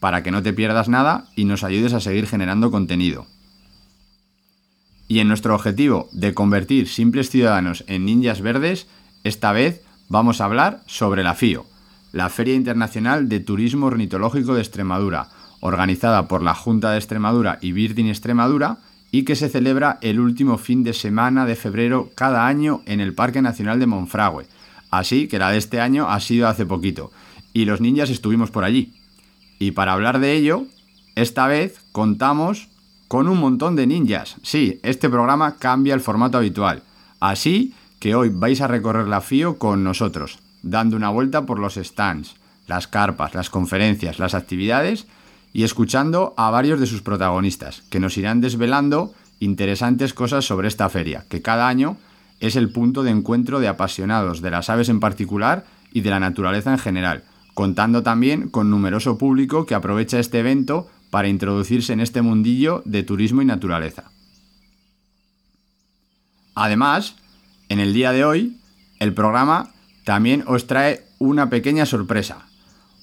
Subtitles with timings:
[0.00, 3.26] para que no te pierdas nada y nos ayudes a seguir generando contenido.
[5.08, 8.86] Y en nuestro objetivo de convertir simples ciudadanos en ninjas verdes,
[9.24, 11.66] esta vez vamos a hablar sobre la FIO,
[12.12, 15.28] la Feria Internacional de Turismo Ornitológico de Extremadura,
[15.60, 18.78] organizada por la Junta de Extremadura y Birding Extremadura
[19.10, 23.14] y que se celebra el último fin de semana de febrero cada año en el
[23.14, 24.46] Parque Nacional de Monfragüe.
[24.90, 27.10] Así que la de este año ha sido hace poquito,
[27.52, 28.97] y los ninjas estuvimos por allí.
[29.58, 30.66] Y para hablar de ello,
[31.14, 32.68] esta vez contamos
[33.08, 34.36] con un montón de ninjas.
[34.42, 36.82] Sí, este programa cambia el formato habitual.
[37.20, 41.74] Así que hoy vais a recorrer la FIO con nosotros, dando una vuelta por los
[41.74, 45.06] stands, las carpas, las conferencias, las actividades
[45.52, 50.88] y escuchando a varios de sus protagonistas, que nos irán desvelando interesantes cosas sobre esta
[50.88, 51.96] feria, que cada año
[52.40, 56.20] es el punto de encuentro de apasionados de las aves en particular y de la
[56.20, 57.24] naturaleza en general,
[57.58, 63.02] contando también con numeroso público que aprovecha este evento para introducirse en este mundillo de
[63.02, 64.12] turismo y naturaleza.
[66.54, 67.16] Además,
[67.68, 68.60] en el día de hoy,
[69.00, 69.70] el programa
[70.04, 72.46] también os trae una pequeña sorpresa,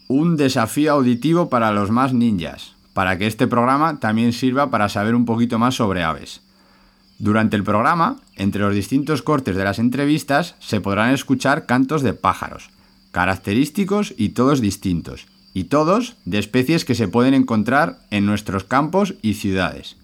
[0.07, 5.15] un desafío auditivo para los más ninjas, para que este programa también sirva para saber
[5.15, 6.39] un poquito más sobre aves.
[7.19, 12.13] Durante el programa, entre los distintos cortes de las entrevistas, se podrán escuchar cantos de
[12.13, 12.69] pájaros,
[13.15, 19.13] característicos y todos distintos, y todos de especies que se pueden encontrar en nuestros campos
[19.21, 19.95] y ciudades.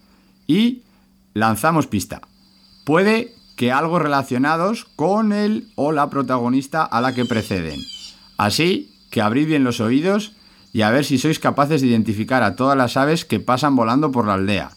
[0.46, 0.80] Y
[1.34, 2.22] lanzamos pista.
[2.86, 7.78] Puede que algo relacionados con el o la protagonista a la que preceden.
[8.38, 10.32] Así que abrid bien los oídos
[10.72, 14.10] y a ver si sois capaces de identificar a todas las aves que pasan volando
[14.10, 14.70] por la aldea.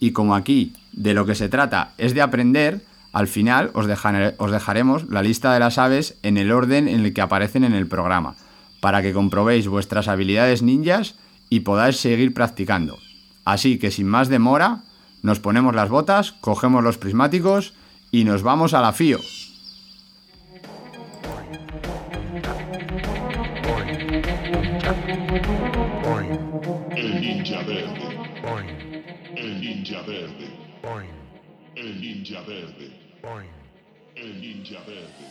[0.00, 2.80] Y como aquí de lo que se trata es de aprender,
[3.14, 7.04] al final os, dejar- os dejaremos la lista de las aves en el orden en
[7.04, 8.34] el que aparecen en el programa,
[8.80, 11.14] para que comprobéis vuestras habilidades ninjas
[11.48, 12.98] y podáis seguir practicando.
[13.44, 14.82] Así que sin más demora,
[15.22, 17.72] nos ponemos las botas, cogemos los prismáticos
[18.10, 19.20] y nos vamos a la FIO.
[26.96, 28.18] El ninja verde.
[29.36, 30.48] El ninja verde.
[31.76, 33.03] El ninja verde.
[34.16, 35.24] El ninja verde.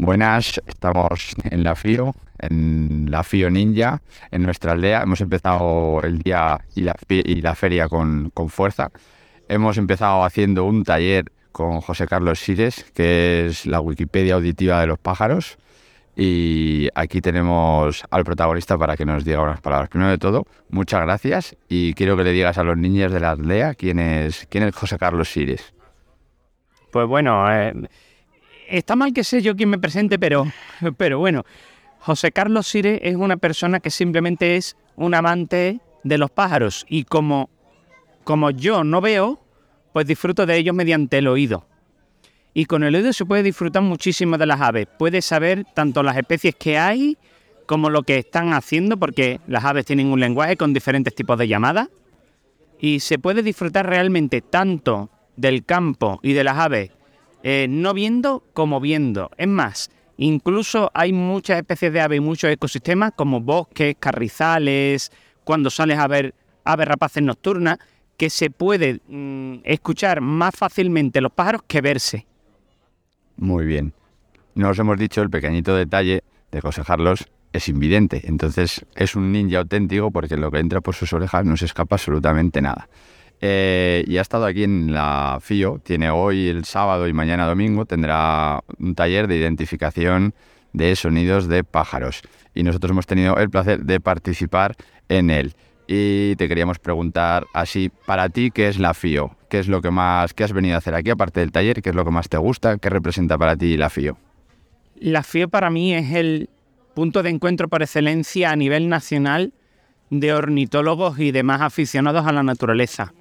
[0.00, 4.00] Buenas, estamos en la FIO, en la FIO Ninja,
[4.30, 5.02] en nuestra aldea.
[5.02, 8.92] Hemos empezado el día y la, y la feria con, con fuerza.
[9.48, 14.86] Hemos empezado haciendo un taller con José Carlos Sires, que es la Wikipedia auditiva de
[14.86, 15.58] los pájaros.
[16.14, 19.88] Y aquí tenemos al protagonista para que nos diga unas palabras.
[19.88, 23.32] Primero de todo, muchas gracias y quiero que le digas a los niños de la
[23.32, 25.74] aldea quién es, quién es José Carlos Sires.
[26.92, 27.74] Pues bueno, eh,
[28.68, 30.46] está mal que sé yo quién me presente, pero,
[30.96, 31.44] pero bueno,
[32.00, 37.04] José Carlos Sire es una persona que simplemente es un amante de los pájaros y
[37.04, 37.50] como,
[38.24, 39.40] como yo no veo,
[39.92, 41.66] pues disfruto de ellos mediante el oído.
[42.54, 44.86] Y con el oído se puede disfrutar muchísimo de las aves.
[44.98, 47.16] Puedes saber tanto las especies que hay
[47.66, 51.46] como lo que están haciendo, porque las aves tienen un lenguaje con diferentes tipos de
[51.46, 51.88] llamadas.
[52.80, 56.90] Y se puede disfrutar realmente tanto del campo y de las aves,
[57.42, 59.30] eh, no viendo como viendo.
[59.36, 65.12] Es más, incluso hay muchas especies de aves y muchos ecosistemas, como bosques, carrizales,
[65.44, 67.78] cuando sales a ver aves rapaces nocturnas,
[68.16, 72.26] que se puede mm, escuchar más fácilmente los pájaros que verse.
[73.36, 73.92] Muy bien.
[74.54, 78.22] no os hemos dicho el pequeñito detalle de José Carlos es invidente.
[78.24, 81.96] Entonces es un ninja auténtico porque lo que entra por sus orejas no se escapa
[81.96, 82.88] absolutamente nada.
[83.40, 87.84] Eh, y ha estado aquí en la FIO, tiene hoy el sábado y mañana domingo,
[87.84, 90.34] tendrá un taller de identificación
[90.72, 92.22] de sonidos de pájaros.
[92.54, 94.74] Y nosotros hemos tenido el placer de participar
[95.08, 95.54] en él.
[95.86, 99.36] Y te queríamos preguntar así, para ti, ¿qué es la FIO?
[99.48, 101.80] ¿Qué es lo que más, qué has venido a hacer aquí aparte del taller?
[101.80, 102.76] ¿Qué es lo que más te gusta?
[102.76, 104.18] ¿Qué representa para ti la FIO?
[104.96, 106.50] La FIO para mí es el
[106.94, 109.54] punto de encuentro por excelencia a nivel nacional
[110.10, 113.14] de ornitólogos y demás aficionados a la naturaleza.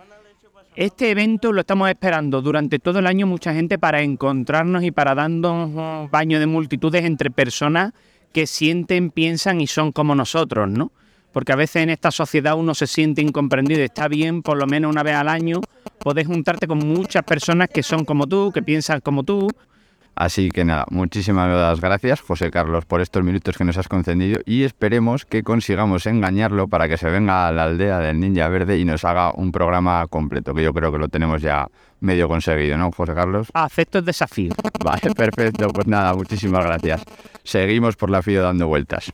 [0.78, 5.16] Este evento lo estamos esperando durante todo el año mucha gente para encontrarnos y para
[5.16, 7.94] darnos un baño de multitudes entre personas
[8.32, 10.92] que sienten, piensan y son como nosotros, ¿no?
[11.32, 13.82] Porque a veces en esta sociedad uno se siente incomprendido.
[13.82, 15.62] Está bien, por lo menos una vez al año,
[15.98, 19.50] poder juntarte con muchas personas que son como tú, que piensan como tú,
[20.18, 24.64] Así que nada, muchísimas gracias José Carlos por estos minutos que nos has concedido y
[24.64, 28.84] esperemos que consigamos engañarlo para que se venga a la aldea del Ninja Verde y
[28.84, 31.68] nos haga un programa completo, que yo creo que lo tenemos ya
[32.00, 33.50] medio conseguido, ¿no, José Carlos?
[33.54, 34.54] Acepto el desafío.
[34.84, 37.04] Vale, perfecto, pues nada, muchísimas gracias.
[37.44, 39.14] Seguimos por la FIO dando vueltas.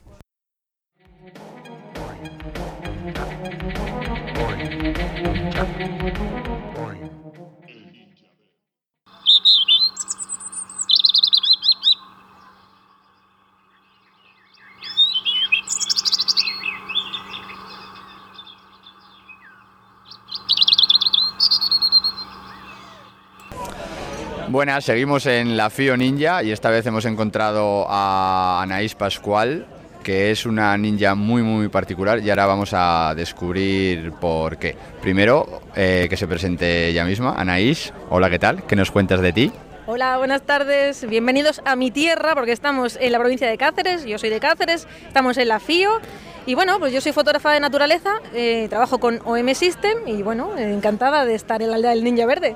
[24.54, 29.66] Buenas, seguimos en la FIO Ninja y esta vez hemos encontrado a Anaís Pascual,
[30.04, 34.76] que es una ninja muy muy particular y ahora vamos a descubrir por qué.
[35.02, 37.34] Primero, eh, que se presente ella misma.
[37.36, 38.62] Anaís, hola, ¿qué tal?
[38.62, 39.50] ¿Qué nos cuentas de ti?
[39.86, 41.04] Hola, buenas tardes.
[41.08, 44.04] Bienvenidos a mi tierra porque estamos en la provincia de Cáceres.
[44.04, 46.00] Yo soy de Cáceres, estamos en la FIO.
[46.46, 50.56] Y bueno, pues yo soy fotógrafa de naturaleza, eh, trabajo con OM System y bueno,
[50.56, 52.54] encantada de estar en la aldea del Ninja Verde.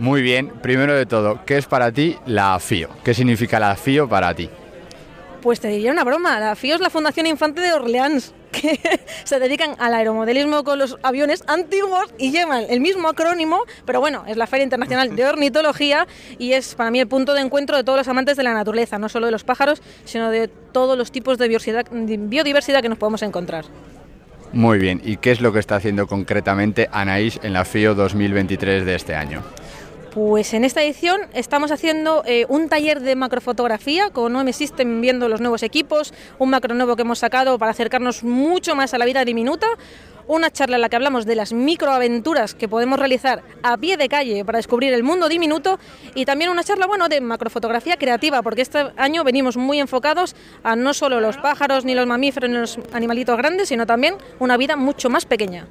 [0.00, 2.88] Muy bien, primero de todo, ¿qué es para ti la FIO?
[3.04, 4.48] ¿Qué significa la FIO para ti?
[5.42, 8.80] Pues te diría una broma, la FIO es la Fundación Infante de Orleans, que
[9.24, 14.24] se dedican al aeromodelismo con los aviones antiguos y llevan el mismo acrónimo, pero bueno,
[14.26, 16.08] es la Feria Internacional de Ornitología
[16.38, 18.98] y es para mí el punto de encuentro de todos los amantes de la naturaleza,
[18.98, 22.88] no solo de los pájaros, sino de todos los tipos de biodiversidad, de biodiversidad que
[22.88, 23.66] nos podemos encontrar.
[24.54, 28.86] Muy bien, ¿y qué es lo que está haciendo concretamente Anaís en la FIO 2023
[28.86, 29.42] de este año?
[30.12, 35.28] Pues en esta edición estamos haciendo eh, un taller de macrofotografía con OM System viendo
[35.28, 39.04] los nuevos equipos, un macro nuevo que hemos sacado para acercarnos mucho más a la
[39.04, 39.68] vida diminuta,
[40.26, 44.08] una charla en la que hablamos de las microaventuras que podemos realizar a pie de
[44.08, 45.78] calle para descubrir el mundo diminuto
[46.16, 50.34] y también una charla bueno de macrofotografía creativa porque este año venimos muy enfocados
[50.64, 54.56] a no solo los pájaros ni los mamíferos ni los animalitos grandes, sino también una
[54.56, 55.68] vida mucho más pequeña.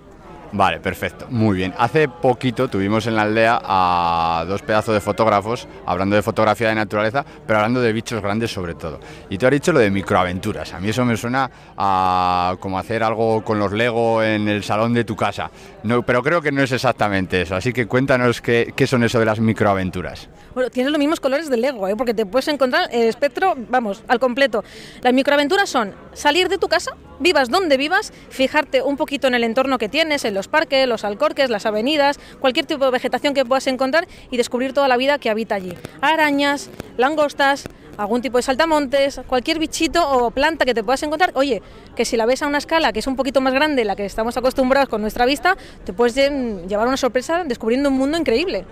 [0.52, 1.28] Vale, perfecto.
[1.30, 1.74] Muy bien.
[1.78, 6.76] Hace poquito tuvimos en la aldea a dos pedazos de fotógrafos hablando de fotografía de
[6.76, 9.00] naturaleza, pero hablando de bichos grandes sobre todo.
[9.30, 10.74] Y tú has dicho lo de microaventuras.
[10.74, 14.94] A mí eso me suena a como hacer algo con los Lego en el salón
[14.94, 15.52] de tu casa.
[15.84, 17.56] No, pero creo que no es exactamente eso.
[17.56, 20.30] Así que cuéntanos qué, son eso de las microaventuras.
[20.54, 21.96] Bueno, tienes los mismos colores del Lego, ¿eh?
[21.96, 24.64] porque te puedes encontrar el espectro, vamos, al completo.
[25.02, 29.44] Las microaventuras son salir de tu casa, vivas donde vivas, fijarte un poquito en el
[29.44, 33.46] entorno que tienes, en los parques, los alcorques, las avenidas, cualquier tipo de vegetación que
[33.46, 35.78] puedas encontrar y descubrir toda la vida que habita allí.
[36.02, 37.66] Arañas, langostas,
[38.00, 41.32] algún tipo de saltamontes, cualquier bichito o planta que te puedas encontrar.
[41.36, 41.62] Oye,
[41.96, 44.06] que si la ves a una escala que es un poquito más grande, la que
[44.06, 48.66] estamos acostumbrados con nuestra vista, te puedes llevar una sorpresa descubriendo un mundo increíble.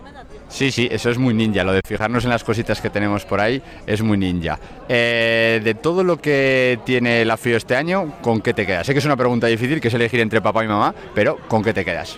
[0.47, 1.65] Sí, sí, eso es muy ninja.
[1.65, 4.57] Lo de fijarnos en las cositas que tenemos por ahí es muy ninja.
[4.87, 8.87] Eh, de todo lo que tiene la FIO este año, ¿con qué te quedas?
[8.87, 11.61] Sé que es una pregunta difícil, que es elegir entre papá y mamá, pero ¿con
[11.63, 12.17] qué te quedas?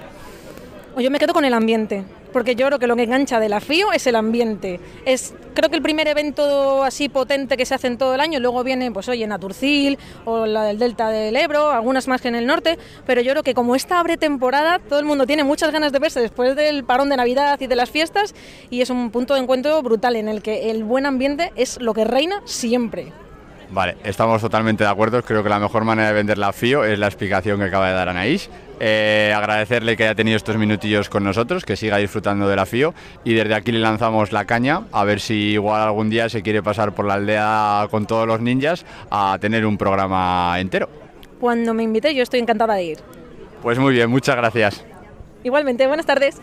[1.00, 2.04] Yo me quedo con el ambiente,
[2.34, 4.82] porque yo creo que lo que engancha de la FIO es el ambiente.
[5.06, 8.40] Es creo que el primer evento así potente que se hace en todo el año,
[8.42, 12.36] luego viene pues oye Naturcil o la del Delta del Ebro, algunas más que en
[12.36, 15.72] el norte, pero yo creo que como esta abre temporada, todo el mundo tiene muchas
[15.72, 18.36] ganas de verse después del parón de Navidad y de las fiestas
[18.70, 21.94] y es un punto de encuentro brutal en el que el buen ambiente es lo
[21.94, 23.14] que reina siempre.
[23.72, 25.22] Vale, estamos totalmente de acuerdo.
[25.22, 27.94] Creo que la mejor manera de vender la FIO es la explicación que acaba de
[27.94, 28.50] dar Anaís.
[28.80, 32.94] Eh, agradecerle que haya tenido estos minutillos con nosotros, que siga disfrutando de la FIO
[33.24, 36.64] y desde aquí le lanzamos la caña a ver si igual algún día se quiere
[36.64, 40.90] pasar por la aldea con todos los ninjas a tener un programa entero.
[41.40, 42.98] Cuando me invite yo estoy encantada de ir.
[43.62, 44.86] Pues muy bien, muchas gracias.
[45.44, 46.40] Igualmente, buenas tardes.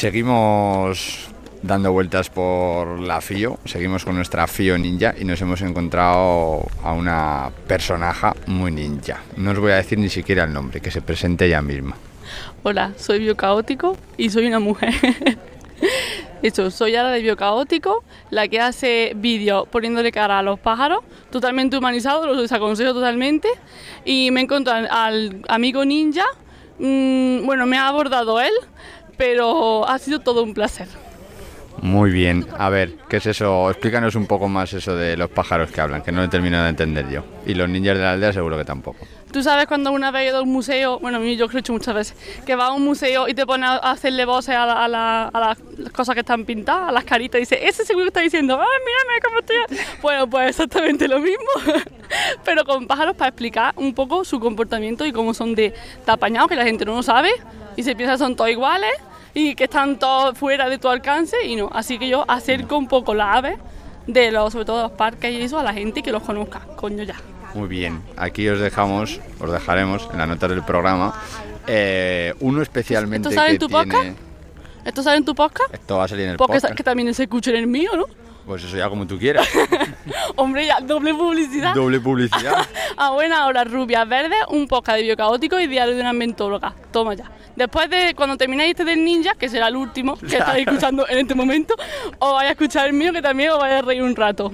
[0.00, 1.29] Seguimos
[1.62, 6.92] dando vueltas por la FIO, seguimos con nuestra FIO ninja y nos hemos encontrado a
[6.92, 9.20] una personaje muy ninja.
[9.36, 11.96] No os voy a decir ni siquiera el nombre, que se presente ella misma.
[12.62, 14.94] Hola, soy biocaótico y soy una mujer.
[16.42, 21.00] Eso, soy ahora de biocaótico, la que hace vídeos poniéndole cara a los pájaros,
[21.30, 23.48] totalmente humanizado, los desaconsejo totalmente.
[24.06, 26.24] Y me encontré al, amigo ninja,
[26.78, 28.52] mm, bueno, me ha abordado él,
[29.18, 30.88] pero ha sido todo un placer.
[31.82, 33.70] Muy bien, a ver, ¿qué es eso?
[33.70, 36.64] Explícanos un poco más eso de los pájaros que hablan, que no lo he terminado
[36.64, 37.22] de entender yo.
[37.46, 39.06] Y los ninjas de la aldea seguro que tampoco.
[39.32, 41.72] Tú sabes cuando una vez he ido a un museo, bueno, yo lo he hecho
[41.72, 44.84] muchas veces, que va a un museo y te pone a hacerle voces a, la-
[44.84, 45.58] a la- a las
[45.92, 48.66] cosas que están pintadas, a las caritas, y dice, ese seguro que está diciendo, ¡ay,
[48.84, 49.86] mírame cómo estoy!
[50.02, 51.46] Bueno, pues exactamente lo mismo,
[52.44, 55.70] pero con pájaros para explicar un poco su comportamiento y cómo son de,
[56.04, 57.30] de apañados, que la gente no lo sabe
[57.76, 58.90] y se piensa que son todos iguales
[59.34, 61.70] y que están todos fuera de tu alcance y no.
[61.72, 63.58] Así que yo acerco un poco las aves,
[64.06, 66.22] de los, sobre todo de los parques y eso, a la gente y que los
[66.22, 67.14] conozca, coño ya.
[67.54, 71.14] Muy bien, aquí os dejamos, os dejaremos en la nota del programa
[71.66, 73.84] eh, uno especialmente ¿Esto sale que en tu tiene...
[73.84, 74.18] podcast?
[74.84, 75.74] ¿Esto sale en tu podcast?
[75.74, 76.68] Esto va a salir en el Porque podcast.
[76.70, 78.06] sa- que también se escucha en el mío, ¿no?
[78.46, 79.48] Pues eso ya como tú quieras.
[80.36, 81.74] Hombre, ya, doble publicidad.
[81.74, 82.66] Doble publicidad.
[82.96, 86.74] A buena hora, rubias verdes, un podcast de biocaótico y diario de una mentóloga.
[86.92, 87.30] Toma ya.
[87.56, 91.18] Después de cuando terminéis este del ninja, que será el último que estáis escuchando en
[91.18, 91.74] este momento,
[92.18, 94.50] os vais a escuchar el mío que también os vais a reír un rato.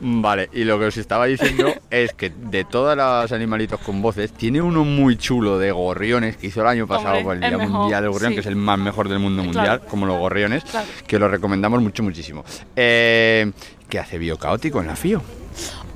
[0.00, 4.32] Vale, y lo que os estaba diciendo es que de todos los animalitos con voces,
[4.32, 7.48] tiene uno muy chulo de gorriones que hizo el año pasado Hombre, por el el
[7.50, 8.34] Día mejor, Mundial del Gorrión, sí.
[8.34, 9.54] que es el más mejor del mundo Claro.
[9.58, 10.86] mundial, como los gorriones, Claro.
[11.06, 12.44] que lo recomendamos mucho, muchísimo.
[12.76, 13.50] Eh,
[13.88, 15.22] ¿Qué hace Biocaótico en la FIO?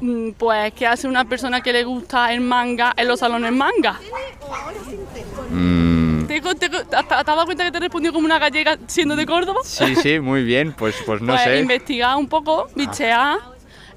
[0.00, 3.98] Mm, Pues, ¿qué hace una persona que le gusta el manga en los salones manga?
[5.50, 8.78] Mm, ¿Te, te- te- te has dado cuenta que te he respondido como una gallega
[8.86, 9.60] siendo de Córdoba?
[9.64, 11.58] sí, sí, muy bien, pues, pues no pues sé.
[11.60, 13.38] investigar un poco, bichear,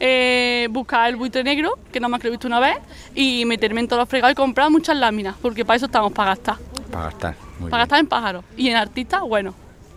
[0.06, 2.76] eh, buscar el buitre negro, que nada más que lo he visto una vez,
[3.16, 6.32] y meterme en todos los fregados y comprar muchas láminas, porque para eso estamos, para
[6.32, 6.58] gastar.
[6.92, 7.36] Para gastar.
[7.58, 7.88] Muy Para bien.
[7.88, 8.44] gastar en pájaros.
[8.58, 9.54] Y en artistas, bueno.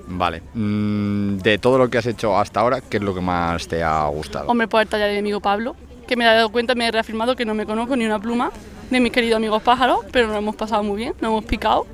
[0.06, 0.42] Vale.
[0.54, 3.82] Mm, de todo lo que has hecho hasta ahora, ¿qué es lo que más te
[3.82, 4.46] ha gustado?
[4.46, 5.75] Hombre, por el taller de mi amigo Pablo,
[6.06, 8.52] que me he dado cuenta, me he reafirmado que no me conozco ni una pluma
[8.90, 11.84] de mis queridos amigos pájaros, pero nos hemos pasado muy bien, nos hemos picado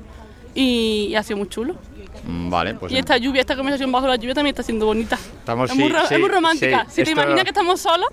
[0.53, 1.73] y, y ha sido muy chulo.
[2.25, 5.15] Mm, Vale, pues y esta lluvia, esta conversación bajo la lluvia también está siendo bonita.
[5.39, 6.85] Estamos- es, muy, ro- sí, es muy romántica.
[6.89, 8.07] sí, si te imaginas que estamos solos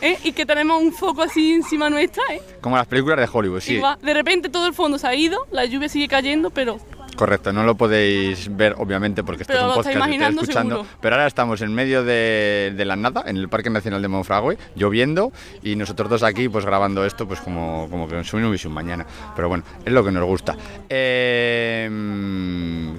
[0.00, 0.18] ¿eh?
[0.24, 2.40] y que tenemos un foco así encima nuestra, ¿eh?
[2.60, 3.78] como las películas de Hollywood, sí.
[3.78, 6.78] Va- de repente todo el fondo se ha ido, la lluvia sigue cayendo, pero
[7.16, 10.90] Correcto, no lo podéis ver obviamente porque esto es un podcast que estáis escuchando, seguro.
[11.00, 14.58] pero ahora estamos en medio de, de la nada, en el Parque Nacional de Monfragüe,
[14.74, 15.32] lloviendo
[15.62, 19.06] y nosotros dos aquí pues grabando esto pues como, como que no hubiese un mañana,
[19.34, 20.56] pero bueno, es lo que nos gusta.
[20.88, 21.88] Eh,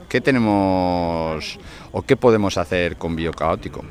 [0.10, 1.60] ¿Qué tenemos
[1.92, 3.84] o qué podemos hacer con Biocaótico?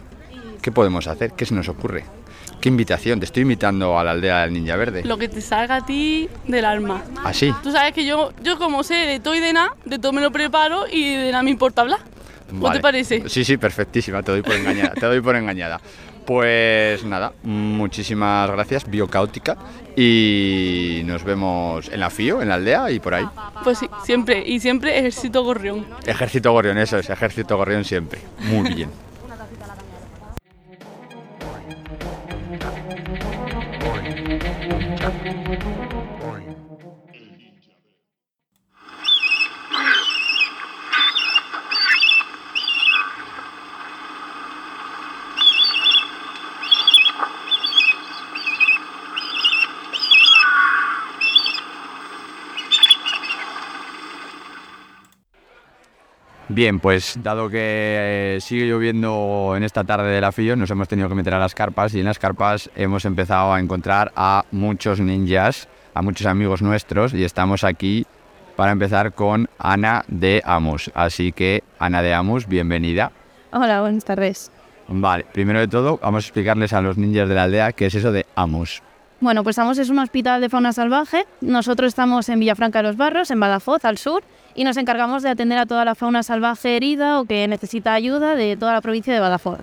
[0.60, 1.32] ¿Qué podemos hacer?
[1.32, 2.04] ¿Qué se nos ocurre?
[2.60, 3.20] ¿Qué invitación?
[3.20, 5.04] Te estoy invitando a la aldea del Ninja Verde.
[5.04, 7.02] lo que te salga a ti del alma.
[7.24, 7.52] Así.
[7.62, 10.20] Tú sabes que yo, yo como sé de todo y de nada, de todo me
[10.20, 12.00] lo preparo y de nada me importa hablar.
[12.50, 12.78] ¿No Vale.
[12.78, 13.28] te parece?
[13.28, 15.80] Sí, sí, perfectísima, te doy por engañada, te doy por engañada.
[16.24, 19.56] Pues nada, muchísimas gracias, Biocaótica,
[19.94, 23.24] y nos vemos en la FIO, en la aldea y por ahí.
[23.62, 25.86] Pues sí, siempre, y siempre ejército gorrión.
[26.04, 28.20] Ejército Gorrión, eso es, Ejército Gorrión siempre.
[28.40, 28.90] Muy bien.
[56.56, 60.88] Bien, pues dado que eh, sigue lloviendo en esta tarde de la FIO, nos hemos
[60.88, 64.42] tenido que meter a las carpas y en las carpas hemos empezado a encontrar a
[64.52, 68.06] muchos ninjas, a muchos amigos nuestros y estamos aquí
[68.56, 70.90] para empezar con Ana de Amus.
[70.94, 73.12] Así que, Ana de Amus, bienvenida.
[73.52, 74.50] Hola, buenas tardes.
[74.88, 77.94] Vale, primero de todo vamos a explicarles a los ninjas de la aldea qué es
[77.94, 78.82] eso de Amus.
[79.20, 81.26] Bueno, pues Amos es un hospital de fauna salvaje.
[81.42, 84.22] Nosotros estamos en Villafranca de los Barros, en Badajoz, al sur,
[84.56, 88.34] y nos encargamos de atender a toda la fauna salvaje herida o que necesita ayuda
[88.34, 89.58] de toda la provincia de Badajoz.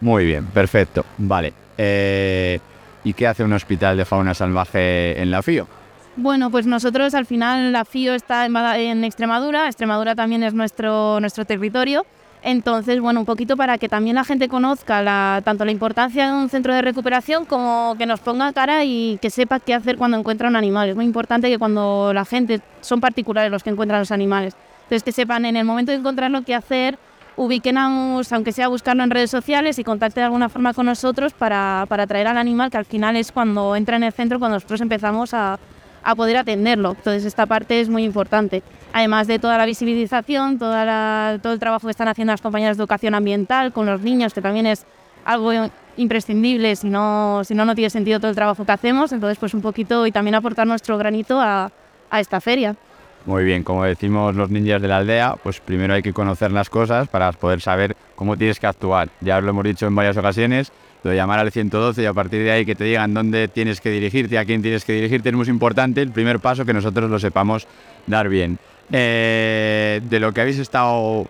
[0.00, 1.04] Muy bien, perfecto.
[1.18, 1.52] Vale.
[1.78, 2.58] eh,
[3.04, 5.66] ¿Y qué hace un hospital de fauna salvaje en la FIO?
[6.14, 11.18] Bueno, pues nosotros al final la FIO está en, en Extremadura, Extremadura también es nuestro,
[11.20, 12.06] nuestro territorio,
[12.42, 16.48] entonces bueno, un poquito para que también la gente conozca tanto la importancia de un
[16.48, 20.48] centro de recuperación como que nos ponga cara y que sepa qué hacer cuando encuentra
[20.48, 20.88] un animal.
[20.88, 25.02] Es muy importante que cuando la gente, son particulares los que encuentran los animales, entonces
[25.02, 26.98] que sepan en el momento de encontrarlo qué hacer,
[27.36, 30.84] ubiquen a un- aunque sea buscarlo en redes sociales y contacten de alguna forma con
[30.86, 34.38] nosotros para, para traer al animal, que al final es cuando entra en el centro,
[34.38, 35.58] cuando nosotros empezamos a,
[36.02, 36.90] a poder atenderlo.
[36.90, 38.62] Entonces esta parte es muy importante.
[38.92, 42.82] Además de toda la visibilización, toda todo el trabajo que están haciendo las compañeras de
[42.82, 44.84] educación ambiental con los niños, que también es
[45.24, 45.52] algo
[45.96, 49.12] imprescindible, si no, si no, no tiene sentido todo el trabajo que hacemos.
[49.12, 51.70] Entonces, pues un poquito y también aportar nuestro granito a,
[52.12, 52.76] esta feria.
[53.24, 56.68] Muy bien, como decimos los ninjas de la aldea, pues primero hay que conocer las
[56.68, 59.08] cosas para poder saber cómo tienes que actuar.
[59.22, 60.72] Ya lo hemos dicho en varias ocasiones,
[61.04, 63.80] lo de llamar al 112 y a partir de ahí que te digan dónde tienes
[63.80, 67.08] que dirigirte, a quién tienes que dirigirte, es muy importante el primer paso que nosotros
[67.08, 67.66] lo sepamos
[68.06, 68.58] dar bien.
[68.92, 71.26] Eh, de lo que habéis estado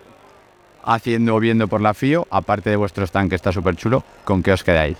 [0.83, 4.43] haciendo o viendo por la FIO, aparte de vuestro stand que está súper chulo, ¿con
[4.43, 4.97] qué os quedáis?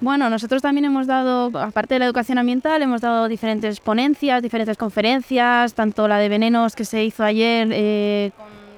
[0.00, 4.76] Bueno, nosotros también hemos dado, aparte de la educación ambiental, hemos dado diferentes ponencias, diferentes
[4.76, 8.30] conferencias, tanto la de venenos que se hizo ayer eh,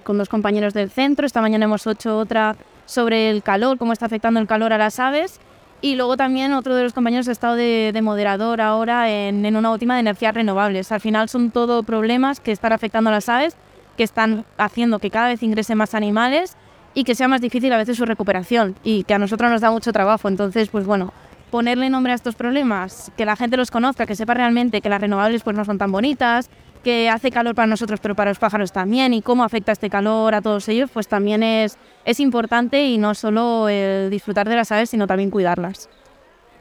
[0.05, 2.57] con, dos compañeros del centro, esta mañana hemos hecho otra
[2.87, 5.41] sobre el calor, cómo está afectando el calor a las aves,
[5.81, 9.57] y luego también otro de los compañeros ha estado de, de moderador ahora en, en
[9.57, 10.91] una última de energías renovables.
[10.91, 13.57] Al final son todo problemas que están afectando a las aves,
[13.97, 16.57] que están haciendo que cada vez ingresen más animales
[16.95, 19.71] y que sea más difícil a veces su recuperación y que a nosotros nos da
[19.71, 20.29] mucho trabajo.
[20.29, 21.13] Entonces, pues bueno,
[21.51, 25.01] ponerle nombre a estos problemas, que la gente los conozca, que sepa realmente que las
[25.01, 26.51] renovables pues no son tan bonitas,
[26.89, 30.35] que hace calor para nosotros pero para los pájaros también y cómo afecta este calor
[30.35, 33.67] a todos ellos, pues también es, es importante y no solo
[34.09, 35.91] disfrutar de las aves, sino también cuidarlas.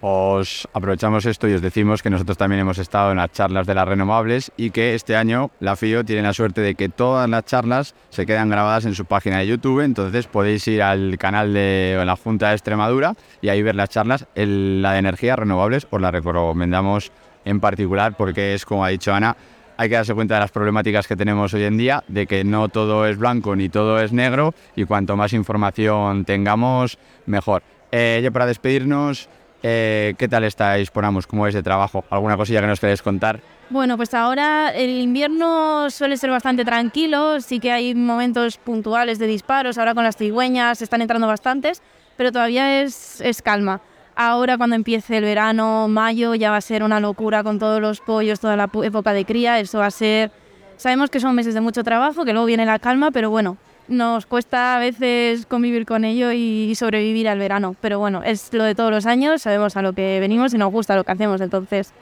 [0.01, 3.73] Os aprovechamos esto y os decimos que nosotros también hemos estado en las charlas de
[3.73, 7.45] las renovables y que este año la FIO tiene la suerte de que todas las
[7.45, 12.03] charlas se quedan grabadas en su página de YouTube, entonces podéis ir al canal de
[12.05, 14.27] la Junta de Extremadura y ahí ver las charlas.
[14.35, 17.13] La de energías renovables os la recomendamos
[17.45, 19.37] en particular porque es como ha dicho Ana,
[19.77, 22.67] hay que darse cuenta de las problemáticas que tenemos hoy en día, de que no
[22.67, 27.61] todo es blanco ni todo es negro y cuanto más información tengamos, mejor.
[27.91, 29.29] Eh, para despedirnos,
[29.61, 31.27] eh, ¿qué tal estáis por Amos?
[31.27, 32.03] ¿Cómo es de trabajo?
[32.09, 33.39] ¿Alguna cosilla que nos queréis contar?
[33.69, 39.27] Bueno, pues ahora el invierno suele ser bastante tranquilo, sí que hay momentos puntuales de
[39.27, 41.83] disparos, ahora con las cigüeñas están entrando bastantes,
[42.15, 43.81] pero todavía es calma.
[44.19, 48.01] Ahora cuando empiece el verano, mayo, ya va a ser una locura con todos los
[48.01, 50.31] pollos, toda la época de cría, eso va a ser...
[50.75, 54.25] Sabemos que son meses de mucho trabajo, que luego viene la calma, pero bueno, nos
[54.25, 57.75] cuesta a veces convivir con ello y sobrevivir al verano.
[57.79, 60.71] Pero bueno, es lo de todos los años, sabemos a lo que venimos y nos
[60.71, 61.93] gusta lo que hacemos, entonces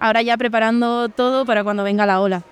[0.00, 2.42] ahora ya preparando todo para cuando venga la ola.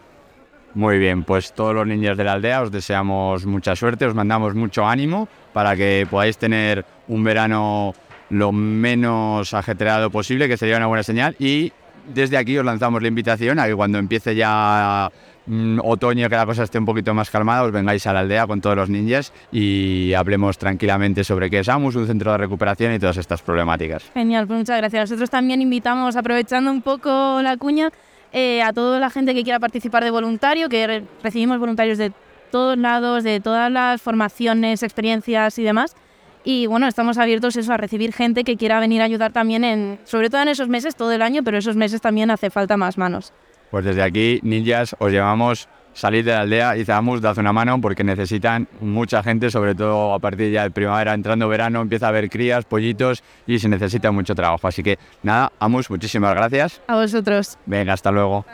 [0.74, 4.54] Muy bien, pues todos los niños de la aldea os deseamos mucha suerte, os mandamos
[4.54, 7.94] mucho ánimo para que podáis tener un verano
[8.30, 11.34] lo menos ajetreado posible, que sería una buena señal.
[11.38, 11.72] Y
[12.12, 15.10] desde aquí os lanzamos la invitación a que cuando empiece ya
[15.46, 18.46] mm, otoño, que la cosa esté un poquito más calmada, os vengáis a la aldea
[18.46, 22.94] con todos los ninjas y hablemos tranquilamente sobre qué es AMUS, un centro de recuperación
[22.94, 24.04] y todas estas problemáticas.
[24.14, 25.10] Genial, pues muchas gracias.
[25.10, 27.90] Nosotros también invitamos, aprovechando un poco la cuña,
[28.32, 32.12] eh, a toda la gente que quiera participar de voluntario, que re- recibimos voluntarios de
[32.50, 35.94] todos lados, de todas las formaciones, experiencias y demás.
[36.50, 39.98] Y bueno, estamos abiertos eso, a recibir gente que quiera venir a ayudar también, en,
[40.04, 42.96] sobre todo en esos meses, todo el año, pero esos meses también hace falta más
[42.96, 43.34] manos.
[43.70, 47.78] Pues desde aquí, ninjas, os llevamos salir de la aldea y Amus, dad una mano
[47.82, 52.08] porque necesitan mucha gente, sobre todo a partir ya de primavera, entrando verano, empieza a
[52.08, 54.66] haber crías, pollitos y se necesita mucho trabajo.
[54.66, 56.80] Así que nada, Amus, muchísimas gracias.
[56.86, 57.58] A vosotros.
[57.66, 58.46] Venga, hasta luego.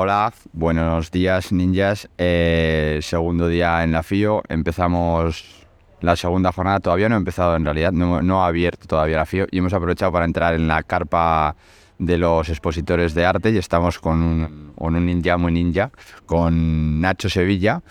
[0.00, 2.08] Hola, buenos días ninjas.
[2.18, 4.44] Eh, segundo día en la FIO.
[4.48, 5.66] Empezamos
[6.00, 6.78] la segunda jornada.
[6.78, 10.12] Todavía no ha empezado en realidad, no, ha abierto todavía la FIO y hemos aprovechado
[10.12, 11.56] para entrar en la carpa
[11.98, 15.90] de los expositores de arte y estamos con un, con un ninja muy ninja,
[16.26, 17.82] con Nacho Sevilla,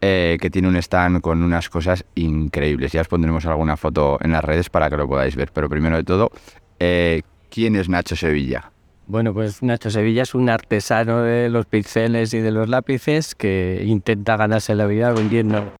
[0.00, 2.92] eh, que tiene un stand con unas cosas increíbles.
[2.92, 5.50] Ya os pondremos alguna foto en las redes para que lo podáis ver.
[5.52, 6.30] Pero primero de todo,
[6.78, 8.70] eh, ¿quién es Nacho Sevilla?
[9.08, 13.82] Bueno, pues Nacho Sevilla es un artesano de los pixeles y de los lápices que
[13.86, 15.72] intenta ganarse la vida vendiendo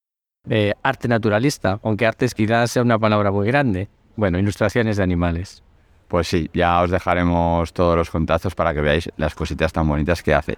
[0.49, 3.89] eh, arte naturalista, aunque artes quizás sea una palabra muy grande.
[4.17, 5.63] bueno, ilustraciones de animales.
[6.09, 10.23] Pues sí, ya os dejaremos todos los contactos para que veáis las cositas tan bonitas
[10.23, 10.57] que hace.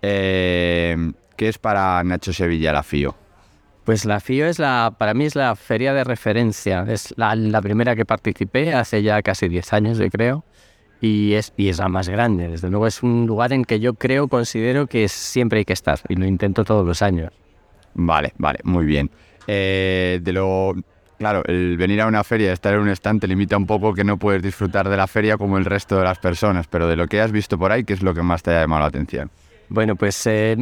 [0.00, 0.96] Eh,
[1.36, 3.16] ¿Qué es para Nacho Sevilla la FIO?
[3.82, 6.84] Pues la FIO es la, para mí es la feria de referencia.
[6.88, 10.44] Es la, la primera que participé hace ya casi 10 años, yo creo.
[11.02, 12.46] Y es, y es la más grande.
[12.48, 15.98] Desde luego es un lugar en que yo creo, considero que siempre hay que estar.
[16.08, 17.32] Y lo intento todos los años.
[17.94, 19.10] Vale, vale, muy bien.
[19.48, 20.74] Eh, de lo,
[21.18, 24.04] claro, el venir a una feria, estar en un stand, te limita un poco que
[24.04, 27.08] no puedes disfrutar de la feria como el resto de las personas, pero de lo
[27.08, 29.28] que has visto por ahí, ¿qué es lo que más te ha llamado la atención?
[29.68, 30.56] Bueno, pues eh,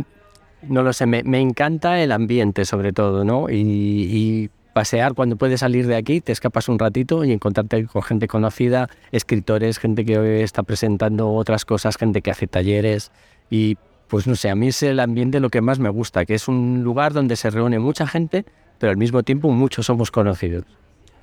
[0.62, 3.50] no lo sé, me, me encanta el ambiente sobre todo, ¿no?
[3.50, 8.02] Y, y pasear cuando puedes salir de aquí, te escapas un ratito y encontrarte con
[8.02, 13.12] gente conocida, escritores, gente que está presentando otras cosas, gente que hace talleres
[13.50, 13.76] y
[14.08, 16.48] pues no sé, a mí es el ambiente lo que más me gusta, que es
[16.48, 18.44] un lugar donde se reúne mucha gente,
[18.78, 20.64] pero al mismo tiempo muchos somos conocidos.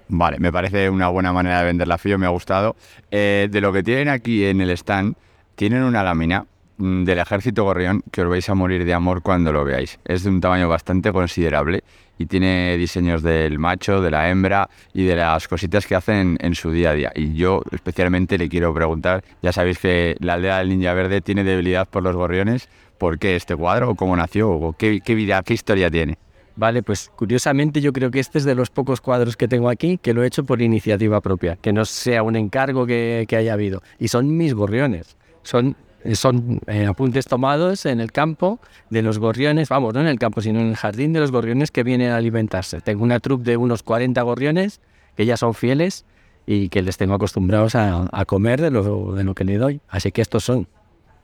[0.08, 2.78] Vale, me parece una buena manera de vender la FIO, me ha gustado.
[3.12, 5.16] Eh, de lo que tienen aquí en el stand,
[5.56, 6.46] tienen una lámina
[6.78, 10.00] mm, del ejército gorrión que os vais a morir de amor cuando lo veáis.
[10.06, 11.84] Es de un tamaño bastante considerable
[12.18, 16.56] y tiene diseños del macho, de la hembra y de las cositas que hacen en
[16.56, 17.12] su día a día.
[17.16, 21.44] Y yo especialmente le quiero preguntar, ya sabéis que la aldea del Ninja Verde tiene
[21.44, 23.92] debilidad por los gorriones, ¿por qué este cuadro?
[23.92, 24.50] ¿O cómo nació?
[24.50, 26.18] ¿O qué, qué vida, qué historia tiene?
[26.56, 30.00] Vale, pues curiosamente yo creo que este es de los pocos cuadros que tengo aquí
[30.00, 33.54] que lo he hecho por iniciativa propia, que no sea un encargo que, que haya
[33.54, 33.84] habido.
[34.00, 35.76] Y son mis gorriones, son,
[36.14, 40.42] son eh, apuntes tomados en el campo de los gorriones, vamos, no en el campo,
[40.42, 42.82] sino en el jardín de los gorriones que vienen a alimentarse.
[42.82, 44.80] Tengo una troupe de unos 40 gorriones
[45.16, 46.06] que ya son fieles
[46.46, 49.82] y que les tengo acostumbrados a, a comer de lo, de lo que le doy.
[49.90, 50.68] Así que estos son.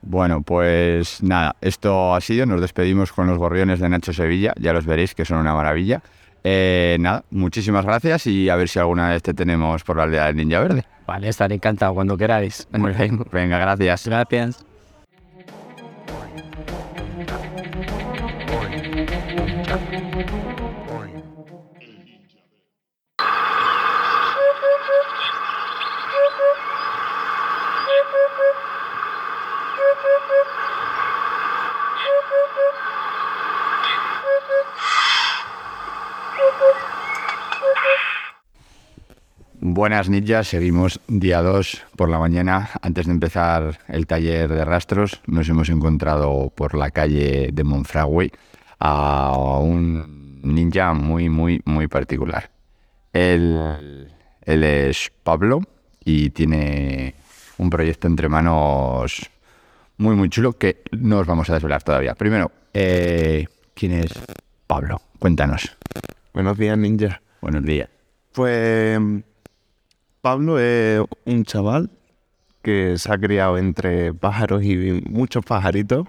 [0.02, 2.44] Bueno, pues nada, esto ha sido.
[2.44, 4.52] Nos despedimos con los gorriones de Nacho Sevilla.
[4.60, 6.02] Ya los veréis que son una maravilla.
[6.46, 10.26] Eh, nada, muchísimas gracias y a ver si alguna vez te tenemos por la aldea
[10.26, 10.84] del Ninja Verde.
[11.06, 12.68] Vale, estaré encantado cuando queráis.
[12.70, 14.06] Muy bien, venga, gracias.
[14.06, 14.64] Gracias.
[39.66, 42.68] Buenas ninjas, seguimos día 2 por la mañana.
[42.82, 48.30] Antes de empezar el taller de rastros, nos hemos encontrado por la calle de Monfragüe
[48.78, 52.50] a un ninja muy, muy, muy particular.
[53.14, 55.62] Él, él es Pablo
[56.04, 57.14] y tiene
[57.56, 59.30] un proyecto entre manos
[59.96, 62.14] muy, muy chulo que no os vamos a desvelar todavía.
[62.14, 64.12] Primero, eh, ¿quién es
[64.66, 65.00] Pablo?
[65.18, 65.74] Cuéntanos.
[66.34, 67.22] Buenos días, ninja.
[67.40, 67.88] Buenos días.
[68.34, 69.00] Pues
[70.24, 71.90] Pablo es un chaval
[72.62, 76.06] que se ha criado entre pájaros y muchos pajaritos.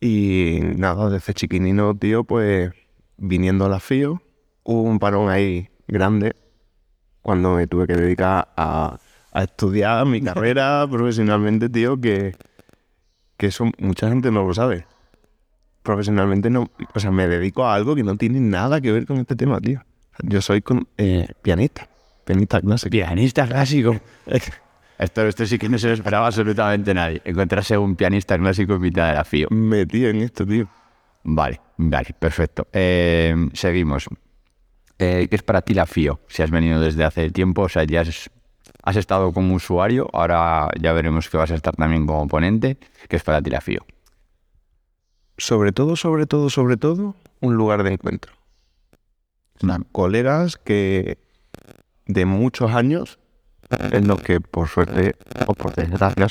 [0.00, 2.70] Y nada, desde chiquinino, tío, pues
[3.16, 4.22] viniendo a la FIO,
[4.62, 6.36] hubo un parón ahí grande
[7.20, 9.00] cuando me tuve que dedicar a,
[9.32, 12.36] a estudiar mi carrera profesionalmente, tío, que,
[13.36, 14.86] que eso mucha gente no lo sabe.
[15.82, 19.16] Profesionalmente no, o sea, me dedico a algo que no tiene nada que ver con
[19.16, 19.82] este tema, tío.
[20.22, 21.89] Yo soy con, eh, pianista,
[22.30, 22.90] pianista clásico.
[22.90, 24.00] Pianista clásico.
[25.00, 27.22] Esto, esto sí que no se lo esperaba absolutamente nadie.
[27.24, 29.48] Encontrarse un pianista clásico en mitad de la FIO.
[29.48, 30.68] Metí en esto, tío.
[31.22, 32.68] Vale, vale, perfecto.
[32.70, 34.08] Eh, seguimos.
[34.98, 36.20] Eh, ¿Qué es para ti la FIO?
[36.28, 38.28] Si has venido desde hace tiempo, o sea, ya has,
[38.82, 42.76] has estado como usuario, ahora ya veremos que vas a estar también como ponente.
[43.08, 43.86] ¿Qué es para ti la FIO?
[45.38, 48.34] Sobre todo, sobre todo, sobre todo, un lugar de encuentro.
[49.56, 51.29] Sea, colegas que
[52.12, 53.18] de muchos años,
[53.70, 55.14] en los que por suerte
[55.46, 56.26] o por desgracia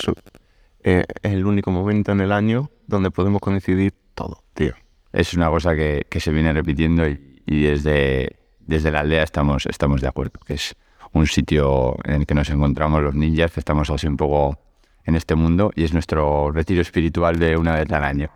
[0.84, 4.74] eh, es el único momento en el año donde podemos coincidir todos, tío.
[5.14, 9.66] Es una cosa que, que se viene repitiendo y, y desde, desde la aldea estamos,
[9.66, 10.76] estamos de acuerdo, que es
[11.14, 14.60] un sitio en el que nos encontramos los ninjas, que estamos así un poco
[15.06, 18.30] en este mundo y es nuestro retiro espiritual de una vez al año.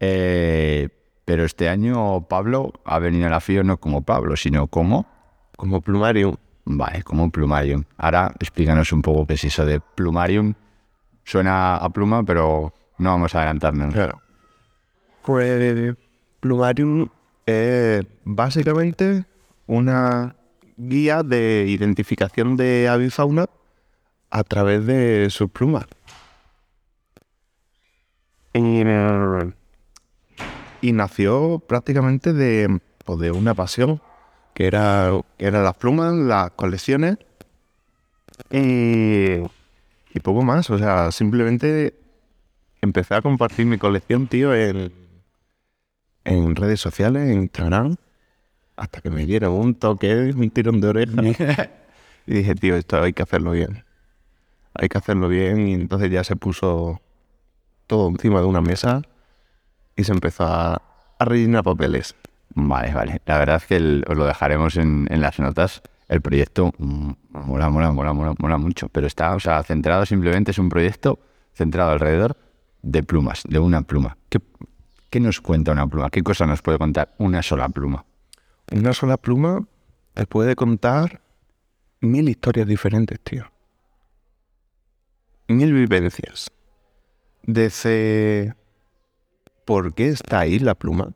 [0.00, 0.88] Eh,
[1.24, 5.06] pero este año Pablo ha venido a la FIO no como Pablo, sino como...
[5.56, 6.34] Como plumarium.
[6.64, 7.84] Vale, como un plumarium.
[7.96, 10.54] Ahora explícanos un poco qué es eso de plumarium.
[11.24, 13.92] Suena a pluma, pero no vamos a adelantarnos.
[13.92, 14.20] Claro.
[15.24, 15.96] Pues
[16.40, 17.08] Plumarium
[17.46, 19.24] es básicamente
[19.66, 20.36] una
[20.76, 23.46] guía de identificación de avifauna
[24.30, 25.86] a través de sus plumas.
[28.52, 28.84] Y,
[30.92, 34.00] nació prácticamente de, pues, de una pasión,
[34.54, 37.18] que era, que eran las plumas, las colecciones
[38.50, 39.40] Y,
[40.14, 41.94] y poco más, o sea, simplemente
[42.80, 44.92] empecé a compartir mi colección, tío, en,
[46.24, 47.96] en redes sociales, en Instagram,
[48.76, 51.12] hasta que me dieron un toque, un tirón de oreja.
[52.26, 53.84] y dije, tío, esto hay que hacerlo bien.
[54.74, 57.00] Hay que hacerlo bien y entonces ya se puso
[57.86, 59.02] todo encima de una mesa
[59.96, 60.82] y se empezó a,
[61.18, 62.16] a rellenar papeles.
[62.54, 63.20] Vale, vale.
[63.26, 65.82] La verdad es que os lo dejaremos en, las notas.
[66.08, 70.50] El proyecto mm, mola, mola, mola, mola, mola mucho, pero está, o sea, centrado simplemente,
[70.50, 71.18] es un proyecto
[71.54, 72.36] centrado alrededor
[72.82, 74.18] de plumas, de una pluma.
[74.28, 74.38] ¿Qué,
[75.10, 76.10] qué nos cuenta una pluma?
[76.10, 78.04] ¿Qué cosa nos puede contar una sola pluma?
[78.70, 79.66] Una sola pluma
[80.12, 81.20] te puede contar
[82.00, 83.50] mil historias diferentes, tío.
[85.48, 86.50] Mil vivencias.
[87.42, 88.54] Desde
[89.64, 91.12] por qué está ahí la pluma.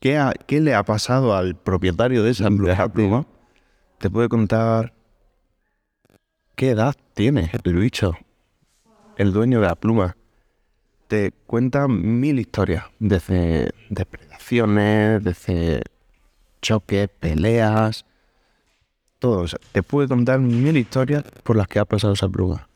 [0.00, 2.88] ¿Qué, ha- qué le ha pasado al propietario de esa pluma?
[2.88, 3.26] pluma?
[3.98, 4.92] Te puede contar
[6.54, 8.16] qué edad tiene el bicho,
[9.16, 10.16] el dueño de la pluma.
[11.08, 15.82] Te cuenta mil historias, desde depredaciones, desde
[16.60, 18.04] choques, peleas,
[19.18, 19.40] todo.
[19.40, 22.68] O sea, te puede contar mil historias por las que ha pasado esa pluma.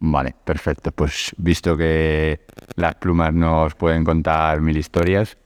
[0.00, 0.90] Vale, perfecto.
[0.92, 2.40] Pues visto que
[2.74, 5.36] las plumas nos pueden contar mil historias,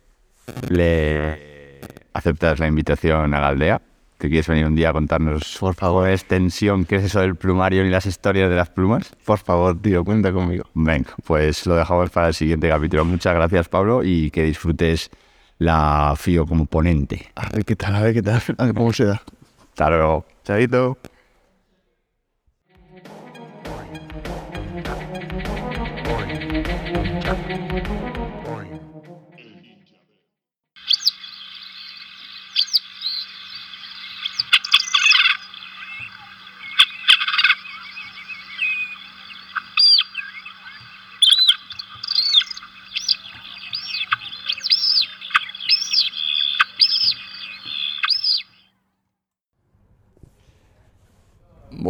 [0.68, 1.80] ¿le
[2.12, 3.82] aceptas la invitación a la aldea?
[4.18, 7.84] ¿Que quieres venir un día a contarnos, por favor, extensión, qué es eso del plumario
[7.84, 9.14] y las historias de las plumas?
[9.24, 10.64] Por favor, tío, cuenta conmigo.
[10.74, 13.04] Venga, pues lo dejamos para el siguiente capítulo.
[13.04, 15.10] Muchas gracias, Pablo, y que disfrutes
[15.58, 17.30] la FIO como ponente.
[17.36, 19.22] A ver qué tal, a ver qué tal, a ver cómo se da.
[19.70, 20.26] Hasta luego.
[20.42, 20.98] Chaito.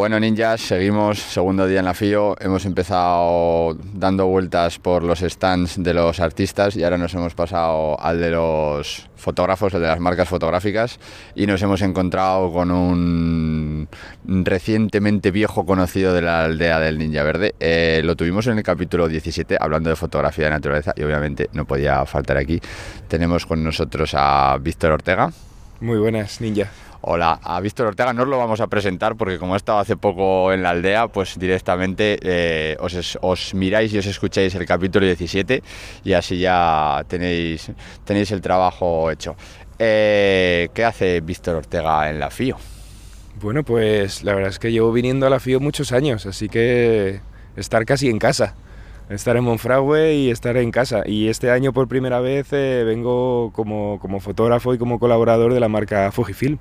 [0.08, 2.34] Bueno, ninjas, seguimos segundo día en la FIO.
[2.40, 8.00] Hemos empezado dando vueltas por los stands de los artistas y ahora nos hemos pasado
[8.00, 10.98] al de los fotógrafos, el de las marcas fotográficas,
[11.34, 13.86] y nos hemos encontrado con un
[14.24, 17.54] recientemente viejo conocido de la aldea del Ninja Verde.
[17.60, 21.66] Eh, lo tuvimos en el capítulo 17, hablando de fotografía de naturaleza, y obviamente no
[21.66, 22.62] podía faltar aquí.
[23.08, 25.30] Tenemos con nosotros a Víctor Ortega.
[25.80, 26.70] Muy buenas, ninja.
[27.00, 30.52] Hola, a Víctor Ortega no lo vamos a presentar porque como he estado hace poco
[30.52, 32.76] en la aldea, pues directamente eh,
[33.20, 35.62] os miráis y os escucháis el capítulo 17
[36.02, 37.70] y así ya tenéis,
[38.04, 39.36] tenéis el trabajo hecho.
[39.78, 42.56] Eh, ¿Qué hace Víctor Ortega en la FIO?
[43.40, 47.20] Bueno, pues la verdad es que llevo viniendo a la FIO muchos años, así que
[47.54, 48.56] estar casi en casa.
[49.08, 51.02] Estar en Monfragüe y estar en casa.
[51.06, 55.60] Y este año por primera vez eh, vengo como, como fotógrafo y como colaborador de
[55.60, 56.58] la marca Fujifilm.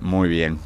[0.00, 0.58] Muy bien.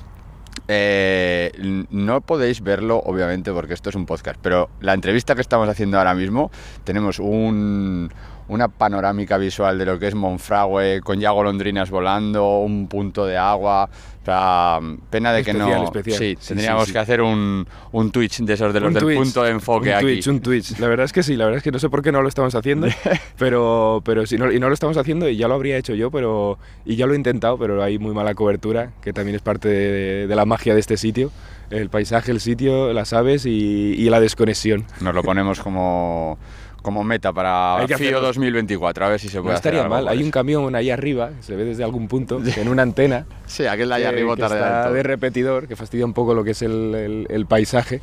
[0.69, 1.51] Eh,
[1.91, 5.99] no podéis verlo, obviamente, porque esto es un podcast, pero la entrevista que estamos haciendo
[5.99, 6.51] ahora mismo,
[6.85, 8.13] tenemos un-
[8.51, 13.37] una panorámica visual de lo que es Monfragüe, con ya golondrinas volando, un punto de
[13.39, 13.89] agua.
[14.23, 15.85] O sea, pena de que Especial, no.
[15.87, 16.19] especial.
[16.19, 16.93] Sí, Sí, tendríamos sí.
[16.93, 19.89] que hacer un, un Twitch de esos de los Un del Twitch, punto de enfoque
[19.89, 20.05] un aquí.
[20.05, 20.79] Twitch, un Twitch.
[20.79, 22.29] La verdad es que sí, la verdad es que no sé por qué no lo
[22.29, 22.87] estamos haciendo,
[23.39, 26.11] pero, pero sí, no, y no lo estamos haciendo y ya lo habría hecho yo,
[26.11, 29.69] pero y ya lo he intentado, pero hay muy mala cobertura, que también es parte
[29.69, 31.31] de, de la magia de este sitio.
[31.71, 33.51] El paisaje, el sitio, las aves y,
[33.97, 34.85] y la desconexión.
[35.01, 36.37] Nos lo ponemos como,
[36.81, 38.27] como meta para Hay que FIO hacerlo.
[38.29, 41.55] 2024, a ver si se puede No estaría mal, hay un camión ahí arriba, se
[41.57, 43.27] ve desde algún punto, en una antena.
[43.47, 44.95] Sí, aquel de allá que- arriba que tarde está alto.
[44.95, 48.01] de repetidor, que fastidia un poco lo que es el, el- el paisaje,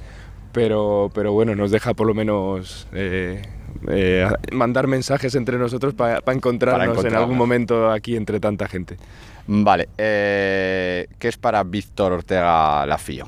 [0.52, 3.42] pero, pero bueno, nos deja por lo menos eh,
[3.90, 8.98] eh, mandar mensajes entre nosotros para encontrarnos, en algún momento aquí entre tanta gente.
[9.48, 13.28] Vale, eh, ¿qué es para Víctor Ortega la FIO?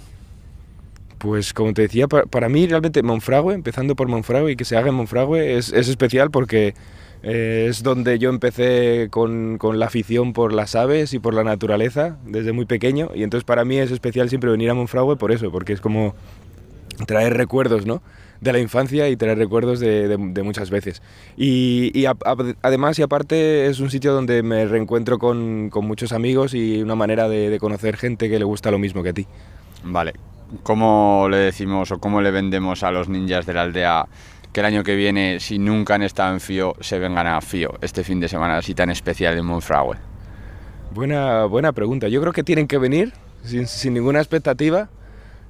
[1.19, 4.77] Pues como te decía, pa- para, mí realmente Monfragüe, empezando por Monfragüe y que se
[4.77, 6.73] haga en Monfragüe, es, es especial porque
[7.23, 11.43] eh, es donde yo empecé con, con la afición por las aves y por la
[11.43, 15.33] naturaleza desde muy pequeño y entonces para mí es especial siempre venir a Monfragüe por
[15.33, 16.15] eso, porque es como
[17.05, 18.01] traer recuerdos, ¿no?
[18.39, 21.01] De la infancia y traer recuerdos de, de- muchas veces.
[21.35, 22.05] Y, y
[22.61, 26.95] además y aparte es un sitio donde me reencuentro con, con muchos amigos y una
[26.95, 29.27] manera de conocer gente que le gusta lo mismo que a ti.
[29.83, 30.13] Vale,
[30.63, 34.05] ¿cómo le decimos o cómo le vendemos a los ninjas de la aldea
[34.51, 37.75] que el año que viene, si nunca han estado en FIO, se vengan a FIO
[37.81, 39.97] este fin de semana así tan especial en Monfragüe?
[40.91, 42.07] Buena, buena pregunta.
[42.07, 44.89] Yo creo que tienen que venir sin, sin ninguna expectativa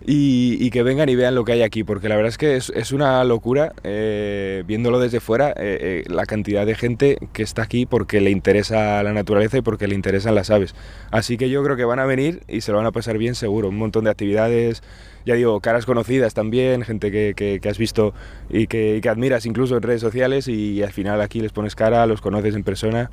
[0.05, 2.91] y, que vengan y vean lo que hay aquí, porque la verdad es que es,
[2.91, 7.85] una locura, eh, viéndolo desde fuera, eh, eh, la cantidad de gente que está aquí
[7.85, 10.73] porque le interesa la naturaleza y porque le interesan las aves.
[11.11, 13.35] Así que yo creo que van a venir y se lo van a pasar bien
[13.35, 14.83] seguro, un montón de actividades,
[15.25, 18.13] ya digo, caras conocidas también, gente que, que- has visto
[18.49, 22.05] y que, que admiras incluso en redes sociales y al final aquí les pones cara,
[22.07, 23.11] los conoces en persona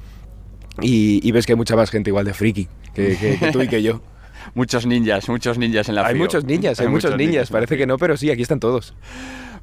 [0.81, 4.01] y, ves que hay mucha más gente igual de friki que tú y que yo.
[4.54, 6.22] Muchos ninjas, muchos ninjas en la Hay FIO.
[6.22, 8.94] muchos ninjas, hay, muchos ninjas, parece que no, pero sí, aquí están todos.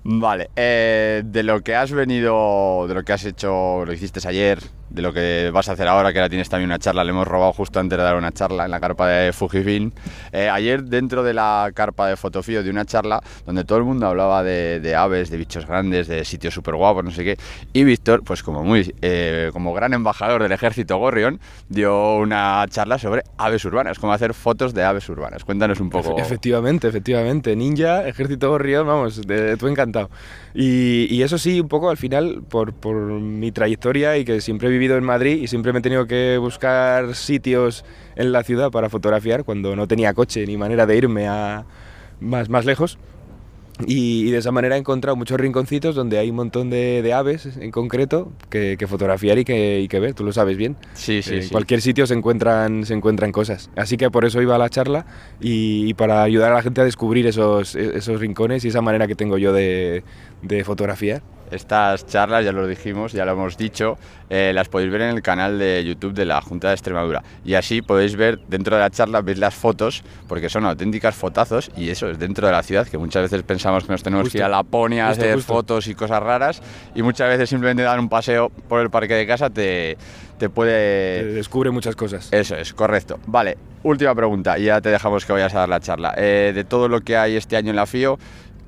[0.05, 4.59] Vale, eh, de lo que has venido, de lo que has hecho, lo hiciste ayer,
[4.93, 7.27] de lo que vas a hacer ahora, que ahora tienes también una charla, le hemos
[7.27, 9.91] robado justo antes de dar una charla en la carpa de Fujifilm.
[10.31, 14.07] Eh, ayer dentro de la carpa de Fotofío de una charla donde todo el mundo
[14.07, 17.37] hablaba de, aves, de bichos grandes, de sitios súper guapos, no sé qué.
[17.73, 22.99] Y Víctor, pues como muy, eh, como gran embajador del ejército Gorrión, dio una charla
[22.99, 25.43] sobre aves urbanas, cómo hacer fotos de aves urbanas.
[25.43, 26.15] Cuéntanos un poco.
[26.17, 27.55] Efe- Efectivamente, efectivamente.
[27.55, 30.09] Ninja, Ejército Gorrión, vamos, de, tú encantado.
[30.53, 34.67] Y, y eso sí, un poco al final, por, por mi trayectoria y que siempre
[34.67, 37.85] he vivido en Madrid y siempre me he tenido que buscar sitios
[38.17, 41.63] en la ciudad para fotografiar cuando no tenía coche ni manera de irme a
[42.19, 42.97] más, más lejos.
[43.87, 47.13] Y, y de esa manera he encontrado muchos rinconcitos donde hay un montón de, de
[47.13, 50.75] aves en concreto que, que fotografiar y que, y que ver, tú lo sabes bien.
[50.93, 51.49] Sí, sí, en sí.
[51.49, 53.69] cualquier sitio se encuentran, se encuentran cosas.
[53.75, 55.05] Así que por eso iba a la charla
[55.39, 59.07] y, y para ayudar a la gente a descubrir esos, esos rincones y esa manera
[59.07, 60.03] que tengo yo de,
[60.41, 61.23] de fotografiar.
[61.53, 63.97] Estas charlas, ya lo dijimos, ya lo hemos dicho,
[64.29, 67.23] eh, las podéis ver en el canal de YouTube de la Junta de Extremadura.
[67.45, 71.69] Y así podéis ver dentro de la charla, veis las fotos, porque son auténticas fotazos,
[71.77, 74.37] y eso es dentro de la ciudad, que muchas veces pensamos que nos tenemos que
[74.39, 74.57] ir a Justo.
[74.57, 75.53] Laponia a Justo, hacer justo.
[75.53, 76.61] fotos y cosas raras,
[76.95, 79.97] y muchas veces simplemente dar un paseo por el parque de casa te,
[80.39, 81.19] te puede...
[81.19, 82.29] Eh, descubre muchas cosas.
[82.31, 83.19] Eso es, correcto.
[83.27, 86.15] Vale, última pregunta, y ya te dejamos que vayas a dar la charla.
[86.17, 88.17] Eh, de todo lo que hay este año en la FIO,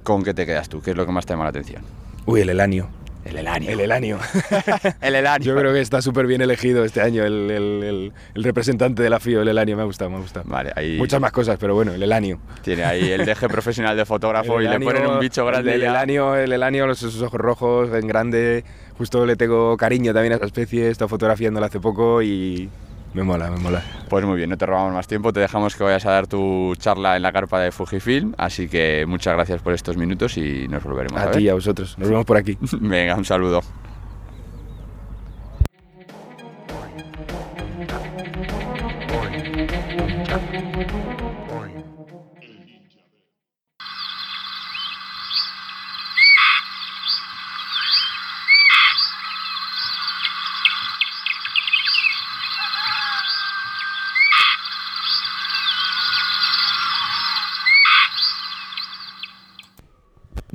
[0.03, 0.81] ¿con qué te quedas tú?
[0.81, 1.81] ¿Qué es lo que más te llama la atención?
[2.25, 2.87] Uy, el elanio.
[3.23, 3.71] El elanio.
[3.71, 4.19] El elanio.
[5.01, 5.45] El elanio.
[5.47, 9.09] Yo creo que está súper bien elegido este año el, el- el- el representante de
[9.09, 9.75] la FIO, el elanio.
[9.75, 10.45] Me ha gustado, me ha gustado.
[10.47, 12.37] Vale, ahí Muchas más cosas, pero bueno, el elanio.
[12.61, 15.73] tiene ahí el deje profesional de fotógrafo y le elanio- ponen un bicho grande.
[15.73, 18.63] El, elanio, el elanio, los esos ojos rojos, en grande.
[18.99, 20.85] Justo le tengo cariño también a esa especie.
[20.85, 22.69] He estado fotografiándola hace poco y
[23.15, 23.81] me mola, me mola.
[24.09, 26.75] Pues muy bien, no te robamos más tiempo, te dejamos que vayas a dar tu
[26.77, 30.83] charla en la carpa de Fujifilm, así que muchas gracias por estos minutos y nos
[30.83, 31.35] volveremos a, A ver.
[31.37, 31.97] ti y a vosotros.
[31.97, 32.57] Nos vemos por aquí.
[32.81, 33.61] Venga, un saludo.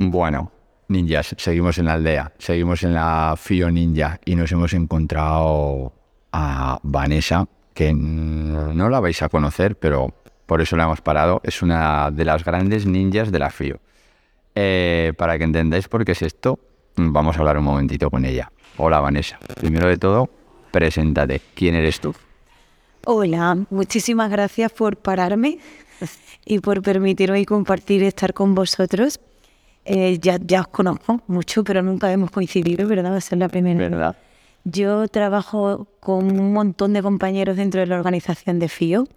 [0.02, 0.50] Bueno,
[0.88, 5.92] ninjas, seguimos en la aldea, seguimos en la FIO Ninja y nos hemos encontrado
[6.32, 10.14] a Vanessa, que no la vais a conocer, pero
[10.46, 11.42] por eso la hemos parado.
[11.44, 13.78] Es una de las grandes ninjas de la FIO.
[14.54, 16.58] Eh, para que entendáis por qué es esto,
[16.96, 18.50] vamos a hablar un momentito con ella.
[18.78, 20.30] Hola Vanessa, primero de todo,
[20.70, 21.42] preséntate.
[21.54, 22.14] ¿Quién eres tú?
[23.04, 25.58] Hola, muchísimas gracias por pararme
[26.46, 29.20] y por permitirme compartir estar con vosotros.
[29.84, 33.12] Eh, ya, ya os conozco mucho, pero nunca hemos coincidido, ¿verdad?
[33.12, 33.88] Va a ser la primera.
[33.88, 34.16] ¿Verdad?
[34.64, 39.08] Yo trabajo con un montón de compañeros dentro de la organización de FIO.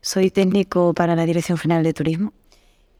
[0.00, 2.32] Soy técnico para la Dirección General de Turismo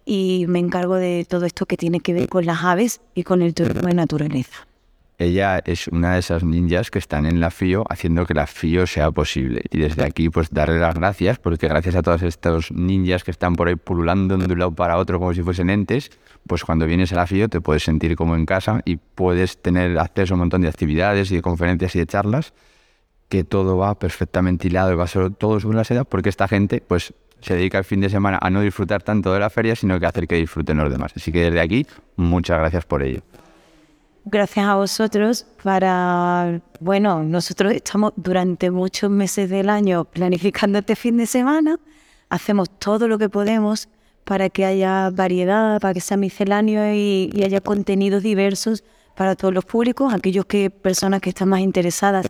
[0.05, 3.43] y me encargo de todo esto que tiene que ver con las aves y con
[3.43, 4.67] el turismo de naturaleza.
[5.23, 8.89] Ella es una de esas ninjas que están en la FIO haciendo que la FIO
[8.89, 9.63] sea posible.
[9.71, 13.55] Y desde aquí, pues darle las gracias, porque gracias a todos estos ninjas que están
[13.55, 16.11] por ahí pululando de un lado para otro como si fuesen entes,
[16.47, 19.97] pues cuando vienes a la FIO te puedes sentir como en casa y puedes tener
[19.99, 22.53] acceso a un montón de actividades y de conferencias y de charlas,
[23.29, 26.83] que todo va perfectamente hilado y va sobre- todo sobre la seda, porque esta gente,
[26.87, 29.99] pues se dedica el fin de semana a no disfrutar tanto de la feria, sino
[30.01, 31.13] que a hacer que disfruten los demás.
[31.17, 33.21] Así que desde aquí, muchas gracias por ello.
[34.25, 41.17] Gracias a vosotros para, bueno, nosotros estamos durante muchos meses del año planificando este fin
[41.17, 41.81] de semana,
[42.29, 43.89] hacemos todo lo que podemos
[44.23, 48.85] para que haya variedad, para que sea misceláneo y, y haya contenidos diversos
[49.17, 52.27] para todos los públicos, aquellos que personas que están más interesadas,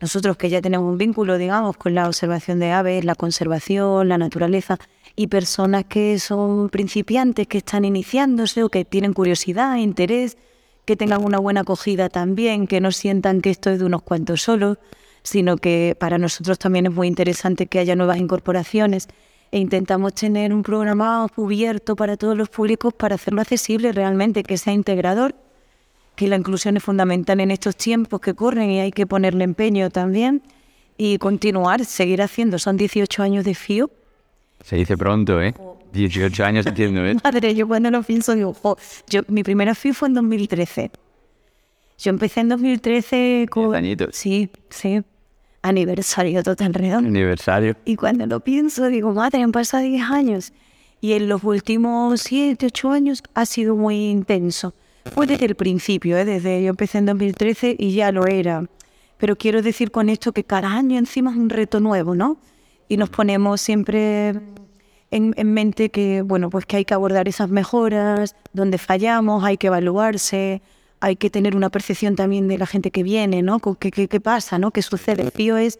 [0.00, 4.18] nosotros que ya tenemos un vínculo, digamos, con la observación de aves, la conservación, la
[4.18, 4.78] naturaleza,
[5.14, 10.36] y personas que son principiantes, que están iniciándose o que tienen curiosidad, interés,
[10.88, 14.40] que tengan una buena acogida también, que no sientan que esto es de unos cuantos
[14.40, 14.78] solos,
[15.22, 19.06] sino que para nosotros también es muy interesante que haya nuevas incorporaciones.
[19.52, 24.56] E intentamos tener un programa cubierto para todos los públicos para hacerlo accesible realmente, que
[24.56, 25.34] sea integrador,
[26.16, 29.90] que la inclusión es fundamental en estos tiempos que corren y hay que ponerle empeño
[29.90, 30.42] también
[30.96, 32.58] y continuar, seguir haciendo.
[32.58, 33.90] Son 18 años de FIO.
[34.64, 35.52] Se dice pronto, ¿eh?
[35.92, 37.16] 18 años entiendo, ¿eh?
[37.24, 38.76] Madre, yo cuando lo pienso digo, jo,
[39.08, 40.90] yo, mi primera FIO fue en 2013.
[41.98, 43.74] Yo empecé en 2013 con...
[43.74, 44.14] añitos.
[44.14, 45.02] Sí, sí.
[45.62, 47.08] Aniversario total redondo.
[47.08, 47.76] Aniversario.
[47.84, 50.52] Y cuando lo pienso, digo, madre, han pasado 10 años.
[51.00, 54.74] Y en los últimos 7, 8 años ha sido muy intenso.
[55.12, 56.24] Fue desde el principio, ¿eh?
[56.24, 58.66] desde yo empecé en 2013 y ya lo era.
[59.16, 62.38] Pero quiero decir con esto que cada año encima es un reto nuevo, ¿no?
[62.88, 64.34] Y nos ponemos siempre
[65.10, 69.56] en, en mente que, bueno, pues que hay que abordar esas mejoras, donde fallamos, hay
[69.56, 70.60] que evaluarse,
[71.00, 73.60] hay que tener una percepción también de la gente que viene, ¿no?
[73.78, 74.70] ¿Qué, qué, qué pasa, ¿no?
[74.70, 75.22] ¿Qué sucede?
[75.22, 75.78] El FIO es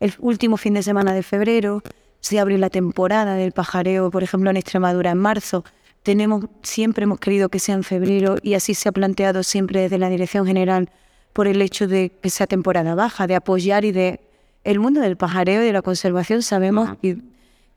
[0.00, 1.82] el último fin de semana de febrero,
[2.20, 5.64] se abre la temporada del pajareo, por ejemplo, en Extremadura en marzo.
[6.02, 9.98] Tenemos, siempre hemos querido que sea en febrero y así se ha planteado siempre desde
[9.98, 10.90] la Dirección General
[11.32, 14.20] por el hecho de que sea temporada baja, de apoyar y de...
[14.64, 17.18] El mundo del pajareo y de la conservación sabemos que,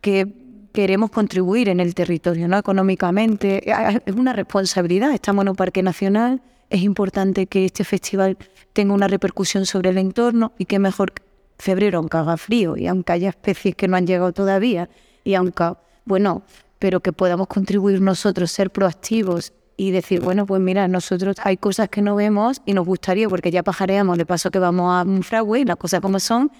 [0.01, 0.27] que
[0.75, 2.57] queremos contribuir en el territorio, ¿no?
[2.57, 3.63] Económicamente.
[4.05, 5.13] Es una responsabilidad.
[5.13, 8.37] Estamos en un parque nacional, es importante que este festival
[8.73, 11.13] tenga una repercusión sobre el entorno y que mejor
[11.57, 14.89] febrero, aunque haga frío y aunque haya especies que no han llegado todavía
[15.23, 15.73] y aunque,
[16.03, 16.43] bueno,
[16.77, 21.87] pero que podamos contribuir nosotros, ser proactivos y decir, bueno, pues mira, nosotros hay cosas
[21.89, 25.23] que no vemos y nos gustaría, porque ya pajareamos, de paso que vamos a un
[25.23, 26.51] fragüe, las cosas como son,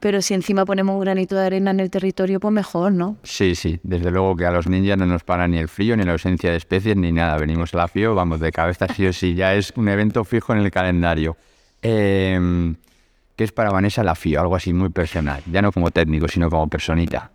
[0.00, 3.16] pero si encima ponemos un granito de arena en el territorio, pues mejor, ¿no?
[3.22, 6.04] Sí, sí, desde luego que a los ninjas no nos para ni el frío, ni
[6.04, 7.36] la ausencia de especies, ni nada.
[7.38, 10.52] Venimos a la FIO, vamos de cabeza sí o sí, ya es un evento fijo
[10.52, 11.36] en el calendario.
[11.82, 12.74] Eh,
[13.36, 14.40] ¿Qué es para Vanessa la FIO?
[14.40, 17.32] Algo así muy personal, ya no como técnico, sino como personita.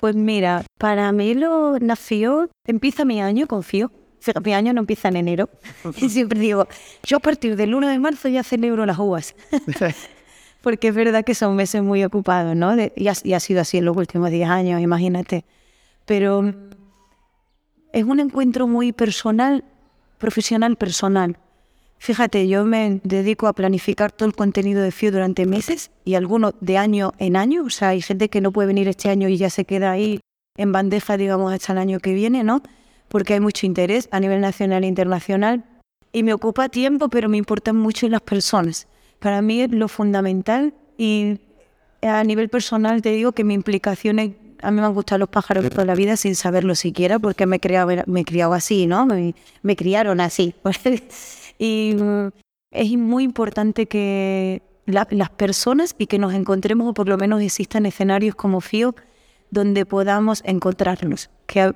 [0.00, 3.90] Pues mira, para mí lo nació, empieza mi año con FIO.
[4.44, 5.48] Mi año no empieza en enero.
[5.96, 6.66] Y siempre digo,
[7.04, 9.34] yo a partir del 1 de marzo ya celebro las uvas.
[10.60, 12.74] Porque es verdad que son meses muy ocupados, ¿no?
[12.96, 15.44] Y, ha, sido así en los últimos 10 años, imagínate.
[16.04, 16.54] Pero mm,
[17.92, 19.64] es un encuentro muy personal,
[20.18, 21.38] profesional, personal.
[21.98, 26.54] Fíjate, yo me dedico a planificar todo el contenido de FIO durante meses y algunos
[26.60, 27.64] de año en año.
[27.64, 30.20] O sea, hay gente que no puede venir este año y ya se queda ahí
[30.56, 32.62] en bandeja, digamos, hasta el año que viene, ¿no?
[33.08, 35.64] Porque hay mucho interés a nivel nacional e internacional.
[36.12, 38.86] Y me ocupa tiempo, pero me importan mucho las personas.
[39.18, 41.38] Para mí es lo fundamental y
[42.02, 44.32] a nivel personal te digo que mi implicación es...
[44.60, 47.56] A mí me han gustado los pájaros toda la vida sin saberlo siquiera porque me
[47.56, 49.06] he criado, me he criado así, ¿no?
[49.06, 50.52] Me, criaron así.
[51.58, 52.28] y mm,
[52.72, 57.40] es muy importante que la- las personas y que nos encontremos o por lo menos
[57.40, 58.96] existan escenarios como FIO
[59.50, 61.30] donde podamos encontrarnos.
[61.46, 61.72] Que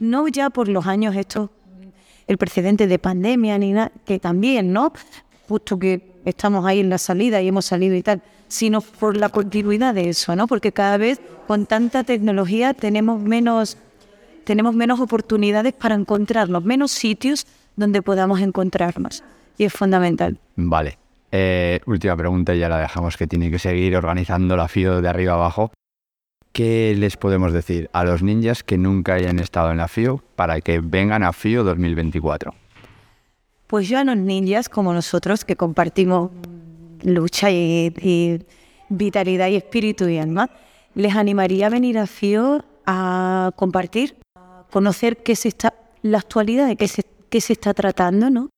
[0.00, 1.50] no ya por los años estos,
[2.26, 4.92] el precedente de pandemia ni nada, que también, ¿no?
[5.48, 9.30] Justo que estamos ahí en la salida y hemos salido y tal, sino por la
[9.30, 10.46] continuidad de eso, ¿no?
[10.46, 13.78] Porque cada vez con tanta tecnología tenemos menos
[14.44, 19.24] tenemos menos oportunidades para encontrarnos, menos sitios donde podamos encontrarnos.
[19.58, 20.38] Y es fundamental.
[20.54, 20.98] Vale.
[21.32, 25.32] Eh, última pregunta ya la dejamos que tiene que seguir organizando la FIO de arriba
[25.32, 25.72] abajo.
[26.52, 30.60] ¿Qué les podemos decir a los ninjas que nunca hayan estado en la FIO para
[30.60, 32.54] que vengan a FIO 2024?
[33.66, 36.30] Pues yo a los ninjas como nosotros que compartimos
[37.02, 38.44] lucha y,
[38.88, 40.50] vitalidad y espíritu y alma,
[40.94, 46.68] les animaría a venir a FIO a compartir, a conocer qué se está, la actualidad
[46.68, 48.50] de qué se, qué se está tratando, ¿no?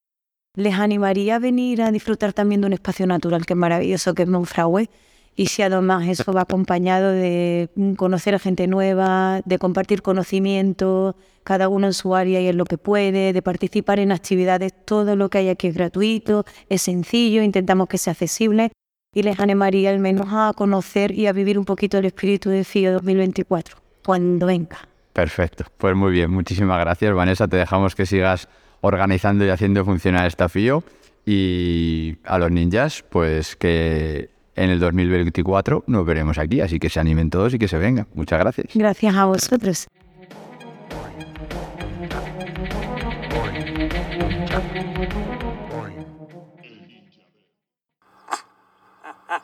[0.55, 4.25] Les animaría a venir a disfrutar también de un espacio natural que es maravilloso, que
[4.25, 4.91] es Monfragüe.
[5.39, 11.15] Y si además eso va acompañado de conocer a gente nueva, de compartir conocimiento,
[11.45, 15.15] cada uno en su área y en lo que puede, de participar en actividades, todo
[15.15, 18.73] lo que hay aquí es gratuito, es sencillo, intentamos que sea accesible
[19.15, 22.65] y les animaría al menos a conocer y a vivir un poquito el espíritu de
[22.65, 24.89] FIO 2024, cuando venga.
[25.13, 25.67] Perfecto.
[25.77, 26.33] Pues muy bien.
[26.33, 27.47] Muchísimas gracias, Vanessa.
[27.47, 28.49] Te dejamos que sigas
[28.81, 30.83] organizando y haciendo funcionar esta FIO.
[31.25, 36.99] Y a los ninjas, pues que en el 2024 nos veremos aquí, así que se
[36.99, 38.09] animen todos y que se vengan.
[38.15, 38.67] Muchas gracias.
[38.75, 39.87] Gracias a vosotros.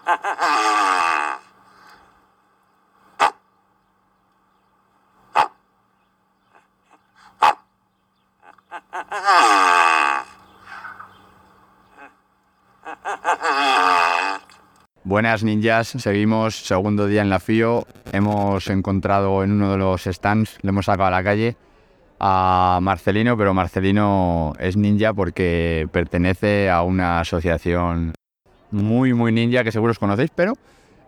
[15.06, 17.86] Buenas ninjas, seguimos segundo día en la FIO.
[18.12, 21.58] Hemos encontrado en uno de los stands, le hemos sacado a la calle
[22.18, 28.14] a Marcelino, pero Marcelino es ninja porque pertenece a una asociación
[28.70, 30.54] muy, muy ninja que seguro os conocéis, pero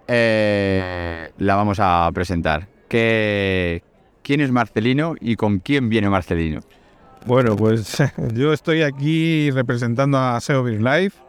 [0.06, 2.68] eh, la vamos a presentar.
[2.88, 3.82] ¿Qué,
[4.22, 6.60] ¿Quién es Marcelino y con quién viene Marcelino?
[7.24, 7.96] Bueno, pues
[8.34, 11.25] yo estoy aquí representando a SEO Life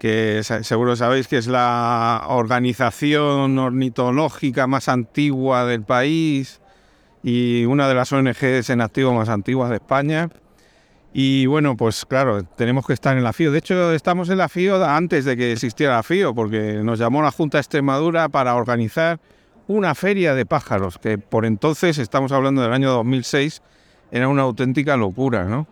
[0.00, 6.62] que seguro sabéis que es la organización ornitológica más antigua del país
[7.22, 10.30] y una de las ONGs en activo más antiguas de España.
[11.12, 13.52] Y bueno, pues claro, tenemos que estar en la FIO.
[13.52, 17.20] De hecho, estamos en la FIO antes de que existiera la FIO, porque nos llamó
[17.20, 19.20] la Junta de Extremadura para organizar
[19.66, 23.60] una feria de pájaros, que por entonces, estamos hablando del año 2006,
[24.10, 25.66] era una auténtica locura, ¿no?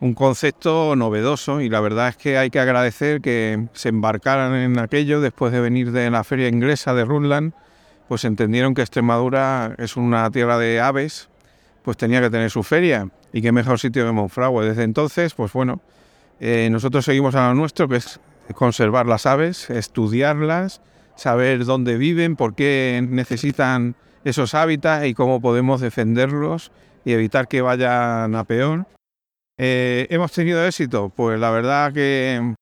[0.00, 4.78] Un concepto novedoso y la verdad es que hay que agradecer que se embarcaran en
[4.78, 7.52] aquello después de venir de la feria inglesa de Rutland,
[8.08, 11.28] pues entendieron que Extremadura es una tierra de aves,
[11.82, 14.66] pues tenía que tener su feria y qué mejor sitio que Monfragüe.
[14.66, 15.80] Desde entonces, pues bueno,
[16.38, 18.20] eh, nosotros seguimos a lo nuestro, que es
[18.54, 20.80] conservar las aves, estudiarlas,
[21.16, 23.96] saber dónde viven, por qué necesitan
[24.26, 26.72] esos hábitats y cómo podemos defenderlos
[27.04, 28.84] y evitar que vayan a peor.
[29.56, 31.12] Eh, ¿Hemos tenido éxito?
[31.14, 32.54] Pues la verdad que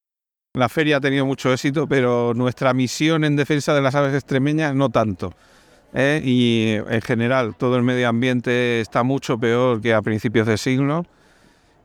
[0.52, 4.74] la feria ha tenido mucho éxito, pero nuestra misión en defensa de las aves extremeñas
[4.74, 5.32] no tanto.
[5.94, 6.20] ¿eh?
[6.22, 11.06] Y en general todo el medio ambiente está mucho peor que a principios de siglo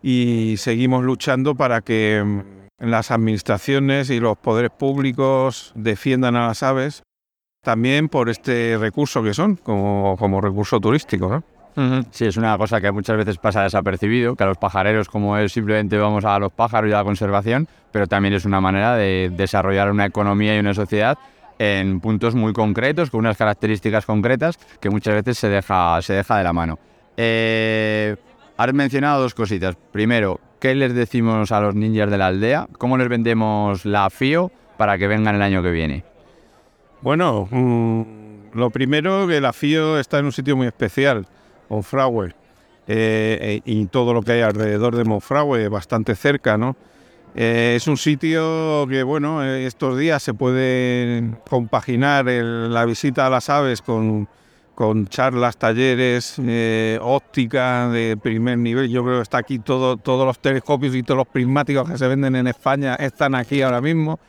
[0.04, 2.44] y seguimos luchando para que
[2.80, 7.02] las administraciones y los poderes públicos defiendan a las aves
[7.62, 11.30] también por este recurso que son como, como recurso turístico.
[11.76, 12.04] ¿no?
[12.12, 15.54] Sí, es una cosa que muchas veces pasa desapercibido, que a los pajareros como es
[15.54, 19.32] simplemente vamos a los pájaros y a la conservación, pero también es una manera de
[19.34, 21.18] desarrollar una economía y una sociedad
[21.58, 26.38] en puntos muy concretos, con unas características concretas que muchas veces se deja, se deja
[26.38, 26.80] de la mano.
[27.18, 28.16] Eh,
[28.58, 29.76] has mencionado dos cositas.
[29.92, 32.68] Primero, ¿qué les decimos a los ninjas de la aldea?
[32.78, 36.06] ¿Cómo les vendemos la FIO para que vengan el año que viene?
[37.02, 41.26] Bueno, mm, lo primero que la FIO está en un sitio muy especial.
[41.70, 42.34] Monfragüe
[42.88, 46.76] eh, eh, y todo lo que hay alrededor de Monfragüe, bastante cerca, ¿no?
[47.36, 53.50] Eh, es un sitio que, bueno, estos días se puede compaginar la visita a las
[53.50, 54.28] aves con,
[54.74, 56.42] con charlas, talleres,
[57.00, 58.90] óptica de primer nivel.
[58.90, 62.08] Yo creo que está aquí todo, todos los telescopios y todos los prismáticos que se
[62.08, 64.20] venden en España están aquí ahora mismo.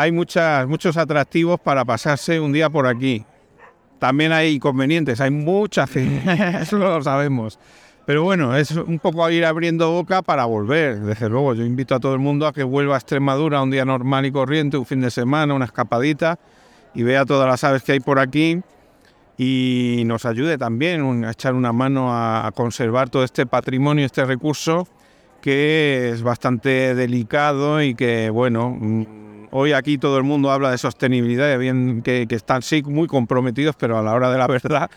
[0.00, 3.22] Hay muchas, muchos atractivos para pasarse un día por aquí.
[3.98, 6.22] También hay inconvenientes, hay mucha gente,
[6.62, 7.58] eso lo sabemos.
[8.06, 11.00] Pero bueno, es un poco ir abriendo boca para volver.
[11.00, 13.84] Desde luego, yo invito a todo el mundo a que vuelva a Extremadura un día
[13.84, 16.38] normal y corriente, un fin de semana, una escapadita,
[16.94, 18.62] y vea todas las aves que hay por aquí
[19.36, 24.88] y nos ayude también a echar una mano a, conservar todo este patrimonio, este recurso
[25.42, 28.78] que es bastante delicado y que, bueno,
[29.52, 33.98] Hoy aquí todo el mundo habla de sostenibilidad, bien que, están sí muy comprometidos, pero
[33.98, 34.88] a la hora de la verdad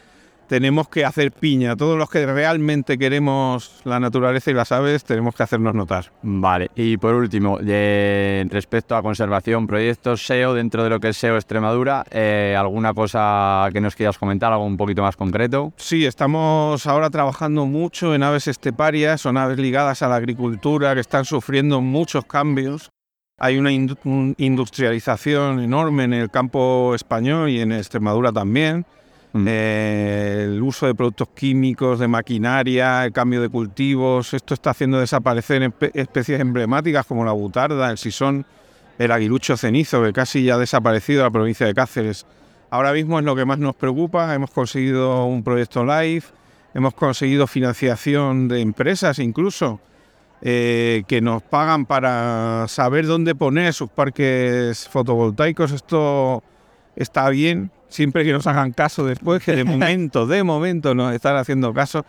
[0.47, 1.75] tenemos que hacer piña.
[1.75, 6.11] Todos los que realmente queremos la naturaleza y las aves tenemos que hacernos notar.
[6.21, 11.35] Vale, y por último, respecto a conservación, proyectos SEO dentro de lo que es SEO
[11.35, 15.73] Extremadura, eh, ¿alguna cosa que nos quieras comentar, algo un poquito más concreto?
[15.77, 21.01] Sí, estamos ahora trabajando mucho en aves esteparias, son aves ligadas a la agricultura que
[21.01, 22.92] están sufriendo muchos cambios
[23.43, 28.85] hay una industrialización enorme en el campo español y en Extremadura también.
[29.33, 29.45] Mm.
[29.49, 34.97] Eh, el uso de productos químicos, de maquinaria, el cambio de cultivos, esto está haciendo
[34.97, 38.45] desaparecer especies emblemáticas como la butarda, el sisón,
[38.97, 42.25] el aguilucho cenizo, que casi ya ha desaparecido en la provincia de Cáceres.
[42.69, 46.23] Ahora mismo es lo que más nos preocupa, hemos conseguido un proyecto live,
[46.73, 49.81] hemos conseguido financiación de empresas incluso,
[50.45, 55.71] eh, que nos pagan para saber dónde poner sus parques fotovoltaicos.
[55.71, 56.43] Esto
[56.97, 61.37] está bien, siempre que nos hagan caso después, que de momento, de momento nos están
[61.37, 62.05] haciendo caso.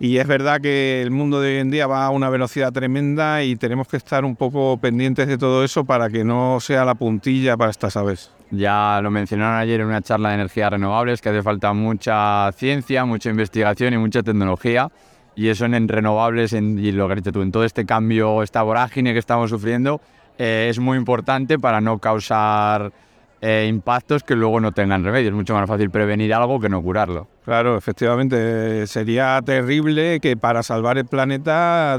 [0.00, 3.42] Y es verdad que el mundo de hoy en día va a una velocidad tremenda
[3.42, 6.94] y tenemos que estar un poco pendientes de todo eso para que no sea la
[6.94, 8.30] puntilla para estas aves.
[8.50, 13.04] Ya lo mencionaron ayer en una charla de energías renovables, que hace falta mucha ciencia,
[13.04, 14.90] mucha investigación y mucha tecnología
[15.36, 19.12] y eso en, renovables en, y lo que tú, en todo este cambio, esta vorágine
[19.12, 20.00] que estamos sufriendo,
[20.38, 22.92] eh, es muy importante para no causar
[23.40, 25.28] eh, impactos que luego no tengan remedio.
[25.28, 27.28] Es mucho más fácil prevenir algo que no curarlo.
[27.44, 31.98] Claro, efectivamente, sería terrible que para salvar el planeta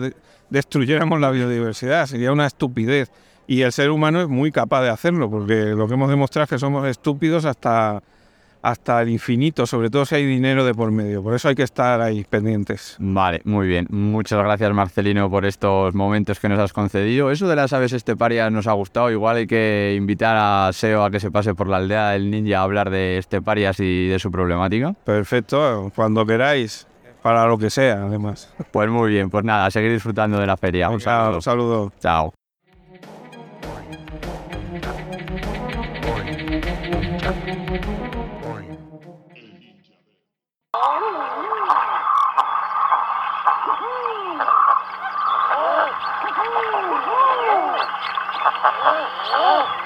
[0.50, 3.12] destruyéramos la biodiversidad, sería una estupidez.
[3.48, 6.50] Y el ser humano es muy capaz de hacerlo, porque lo que hemos demostrado es
[6.50, 8.02] que somos estúpidos hasta,
[8.66, 11.22] hasta el infinito, sobre todo si hay dinero de por medio.
[11.22, 12.96] Por eso hay que estar ahí pendientes.
[12.98, 13.86] Vale, muy bien.
[13.92, 17.30] Muchas gracias Marcelino por estos momentos que nos has concedido.
[17.30, 19.12] Eso de las aves esteparias nos ha gustado.
[19.12, 22.58] Igual hay que invitar a SEO a que se pase por la aldea del ninja
[22.58, 24.96] a hablar de esteparias y de su problemática.
[25.04, 26.88] Perfecto, cuando queráis,
[27.22, 28.52] para lo que sea, además.
[28.72, 30.90] Pues muy bien, pues nada, seguir disfrutando de la feria.
[30.90, 31.36] Un saludo.
[31.36, 31.94] Un saludo.
[32.00, 32.34] Chao.
[49.38, 49.85] Oh!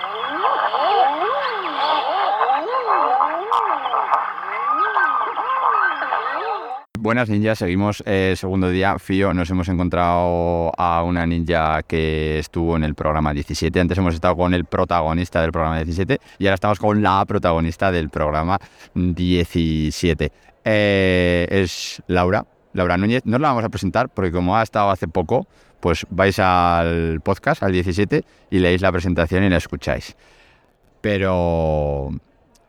[7.02, 9.00] Buenas ninjas, seguimos eh, segundo día.
[9.00, 13.80] Fío, nos hemos encontrado a una ninja que estuvo en el programa 17.
[13.80, 17.89] Antes hemos estado con el protagonista del programa 17 y ahora estamos con la protagonista
[17.89, 18.60] del programa
[18.95, 20.30] 17.
[20.66, 23.22] Eh, es Laura, Laura Núñez.
[23.24, 25.47] No la vamos a presentar porque como ha estado hace poco,
[25.80, 30.18] pues vais al podcast, al 17, y leéis la presentación y la escucháis.
[31.00, 32.10] Pero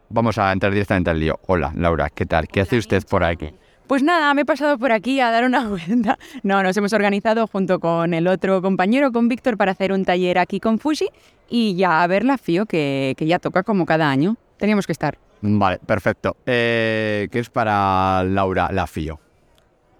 [0.08, 1.40] vamos a entrar directamente al lío.
[1.48, 2.46] Hola, Laura, ¿qué tal?
[2.46, 3.52] ¿Qué hace usted por aquí?
[3.90, 6.16] Pues nada, me he pasado por aquí a dar una vuelta.
[6.44, 10.38] No, nos hemos organizado junto con el otro compañero, con Víctor, para hacer un taller
[10.38, 11.08] aquí con Fuji
[11.48, 14.36] y ya a ver la FIO que, que ya toca como cada año.
[14.58, 15.18] Teníamos que estar.
[15.40, 16.36] Vale, perfecto.
[16.46, 19.18] Eh, ¿Qué es para Laura la FIO?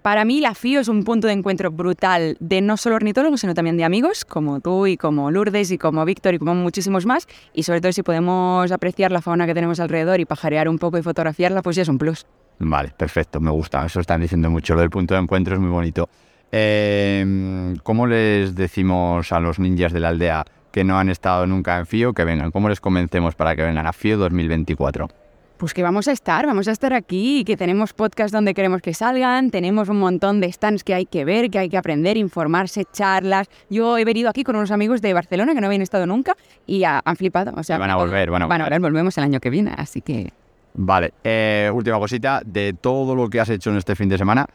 [0.02, 3.54] Para mí la FIO es un punto de encuentro brutal de no solo ornitólogos, sino
[3.54, 7.26] también de amigos, como tú y como Lourdes y como Víctor y como muchísimos más.
[7.54, 10.96] Y sobre todo si podemos apreciar la fauna que tenemos alrededor y pajarear un poco
[10.96, 12.24] y fotografiarla, pues ya es un plus.
[12.60, 13.84] Vale, perfecto, me gusta.
[13.86, 14.74] Eso están diciendo mucho.
[14.74, 16.08] Lo del punto de encuentro es muy bonito.
[16.52, 21.78] Eh, ¿Cómo les decimos a los ninjas de la aldea que no han estado nunca
[21.78, 22.50] en FIO que vengan?
[22.50, 25.08] ¿Cómo les convencemos para que vengan a FIO 2024?
[25.56, 28.94] Pues que vamos a estar, vamos a estar aquí, que tenemos podcasts donde queremos que
[28.94, 32.84] salgan, tenemos un montón de stands que hay que ver, que hay que aprender, informarse,
[32.92, 33.48] charlas.
[33.68, 36.34] Yo he venido aquí con unos amigos de Barcelona que no habían estado nunca
[36.66, 37.52] y ha- han flipado.
[37.56, 38.46] O sea, van a volver, bueno.
[38.48, 40.32] Bueno, ahora volvemos el año que viene, así que
[40.74, 42.42] Vale, eh, última cosita.
[42.44, 44.46] De todo lo que has hecho en este fin de semana,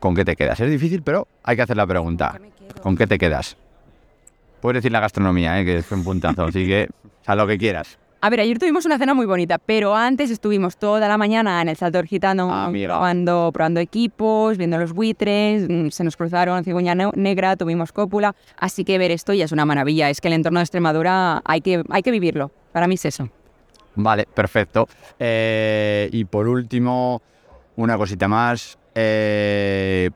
[0.00, 0.60] ¿con qué te quedas?
[0.60, 2.38] Es difícil, pero hay que hacer la pregunta.
[2.82, 3.56] ¿Con qué te quedas?
[4.60, 6.88] Puedes decir la gastronomía, eh, que es un puntazo, así que
[7.26, 7.98] a lo que quieras.
[8.24, 11.68] A ver, ayer tuvimos una cena muy bonita, pero antes estuvimos toda la mañana en
[11.68, 12.94] el Saltor Gitano Amiga.
[12.94, 18.36] probando, probando equipos, viendo los buitres, mm, se nos cruzaron cigüeña ne- negra, tuvimos cópula,
[18.56, 20.08] así que ver esto ya es una maravilla.
[20.08, 22.52] Es que el entorno de Extremadura hay que, hay que vivirlo.
[22.70, 23.28] Para mí es eso.
[23.94, 24.88] Vale, perfecto.
[25.18, 27.22] Eh, y por último,
[27.76, 28.78] una cosita más.
[28.94, 30.10] Eh,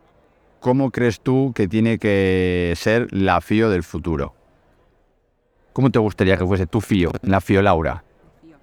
[0.60, 4.34] ¿Cómo crees tú que tiene que ser la FIO del futuro?
[5.72, 8.02] ¿Cómo te gustaría que fuese tu FIO, la FIO Laura?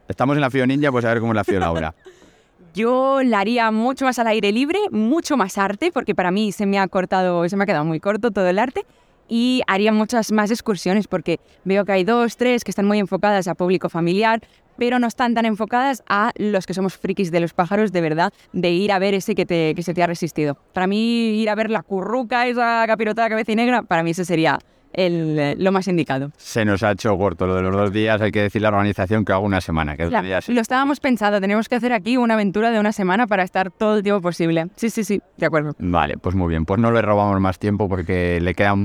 [0.08, 1.94] Estamos en la FIO Ninja, pues a ver cómo es la FIO Laura.
[2.74, 6.66] Yo la haría mucho más al aire libre, mucho más arte, porque para mí se
[6.66, 8.84] me ha cortado, se me ha quedado muy corto todo el arte.
[9.28, 13.48] Y haría muchas más excursiones porque veo que hay dos, tres que están muy enfocadas
[13.48, 14.42] a público familiar,
[14.78, 18.34] pero no están tan enfocadas a los que somos frikis de los pájaros de verdad,
[18.52, 20.58] de ir a ver ese que, te, que se te ha resistido.
[20.74, 24.26] Para mí, ir a ver la curruca, esa capirotada cabeza y negra, para mí ese
[24.26, 24.60] sería
[24.94, 26.32] el, eh, lo más indicado.
[26.38, 28.22] Se nos ha hecho corto lo de los dos días.
[28.22, 29.98] Hay que decir la organización que hago una semana.
[29.98, 33.28] Que Claro, días Lo estábamos pensando, tenemos que hacer aquí una aventura de una semana
[33.28, 34.68] para estar todo el tiempo posible.
[34.76, 35.74] Sí, sí, sí, de acuerdo.
[35.80, 36.66] Vale, pues muy bien.
[36.66, 38.76] Pues no le robamos más tiempo porque le queda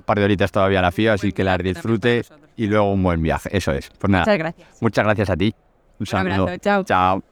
[0.00, 2.24] un par de horitas todavía a la FIO, así que la disfrute
[2.56, 3.54] y luego un buen viaje.
[3.56, 3.90] Eso es.
[3.98, 4.24] Pues nada.
[4.24, 4.68] Muchas gracias.
[4.80, 5.54] Muchas gracias a ti.
[5.98, 6.42] Un saludo.
[6.42, 6.84] abrazo, chao.
[6.84, 7.29] Chao.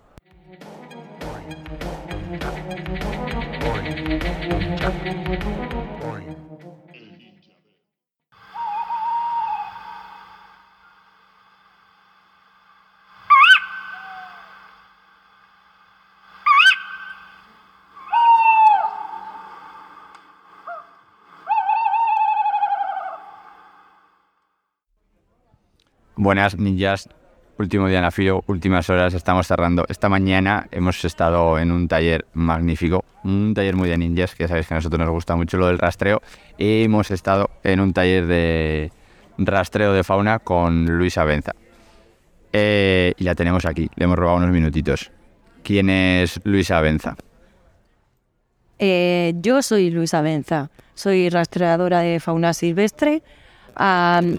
[26.29, 27.09] Buenas ninjas,
[27.57, 29.87] último día en la FIO, últimas horas, estamos cerrando.
[29.89, 34.49] Esta mañana hemos estado en un taller magnífico, un taller muy de ninjas, que ya
[34.49, 36.21] sabéis que a nosotros nos gusta mucho lo del rastreo.
[36.59, 38.93] Hemos estado en un taller de
[39.39, 41.53] rastreo de fauna con Luisa Benza.
[42.53, 45.11] Eh, y la tenemos aquí, le hemos robado unos minutitos.
[45.63, 47.17] ¿Quién es Luisa Benza?
[48.79, 53.23] Eh, yo soy Luisa Benza, soy rastreadora de fauna silvestre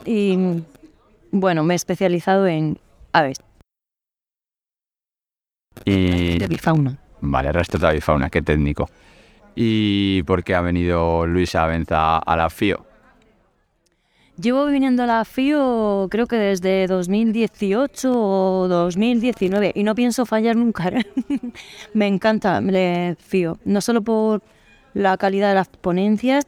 [0.06, 0.38] y
[1.32, 2.80] bueno, me he especializado en
[3.13, 3.38] aves
[5.86, 6.38] Y...
[6.38, 6.97] de bifauna.
[7.21, 8.89] Vale, rastreo de avifauna, qué técnico.
[9.55, 12.86] ¿Y por qué ha venido Luisa Benza a la FIO?
[14.41, 20.55] Llevo viniendo a la FIO creo que desde 2018 o 2019 y no pienso fallar
[20.55, 20.89] nunca.
[21.93, 24.41] me encanta la FIO, no solo por
[24.93, 26.47] la calidad de las ponencias,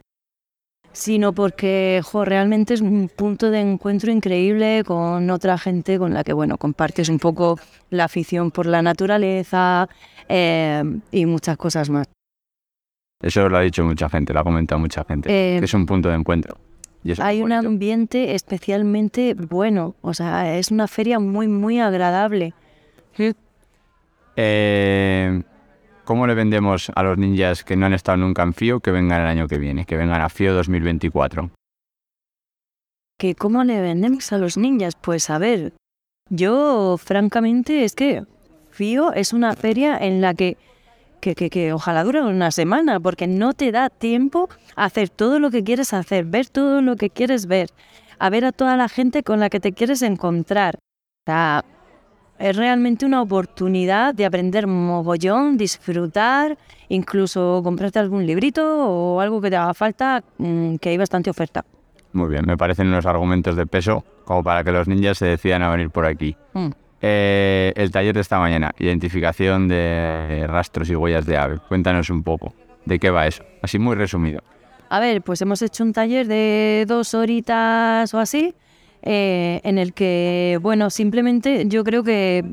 [0.94, 6.24] sino porque jo, realmente es un punto de encuentro increíble con otra gente con la
[6.24, 9.88] que bueno compartes un poco la afición por la naturaleza
[10.28, 12.08] eh, y muchas cosas más.
[13.22, 15.30] Eso lo ha dicho mucha gente, lo ha comentado mucha gente.
[15.30, 16.58] Eh, que es un punto de encuentro.
[17.04, 17.68] Y eso es Hay un bonito.
[17.68, 22.54] ambiente especialmente bueno, o sea, es una feria muy, muy agradable.
[24.36, 25.42] Eh,
[26.12, 29.22] ¿Cómo le vendemos a los ninjas que no han estado nunca en FIO que vengan
[29.22, 31.52] el año que viene, que vengan a FIO 2024?
[33.18, 34.98] ¿Que ¿Cómo le vendemos a los ninjas?
[35.00, 35.72] Pues a ver,
[36.30, 38.26] yo francamente es que
[38.72, 40.58] FIO es una feria en la que,
[41.22, 45.40] que, que, que ojalá dure una semana, porque no te da tiempo a hacer todo
[45.40, 47.70] lo que quieres hacer, ver todo lo que quieres ver,
[48.20, 50.76] a ver a toda la gente con la que te quieres encontrar.
[50.76, 51.64] O sea,
[52.42, 56.58] es realmente una oportunidad de aprender mogollón, disfrutar,
[56.90, 61.64] incluso comprarte algún librito o algo que te haga falta, mm, que hay bastante oferta.
[62.14, 65.62] Muy bien, me parecen unos argumentos de peso como para que los ninjas se decidan
[65.64, 66.36] a venir por aquí.
[66.54, 66.70] Mm.
[67.04, 71.60] Eh, el taller de esta mañana, identificación de rastros y huellas de ave.
[71.68, 72.54] Cuéntanos un poco
[72.86, 74.42] de qué va eso, así muy resumido.
[74.90, 78.54] A ver, pues hemos hecho un taller de dos horitas o así,
[79.04, 82.46] eh, en el que, bueno, simplemente yo creo que,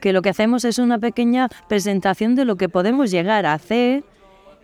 [0.00, 4.04] que lo que hacemos es una pequeña presentación de lo que podemos llegar a hacer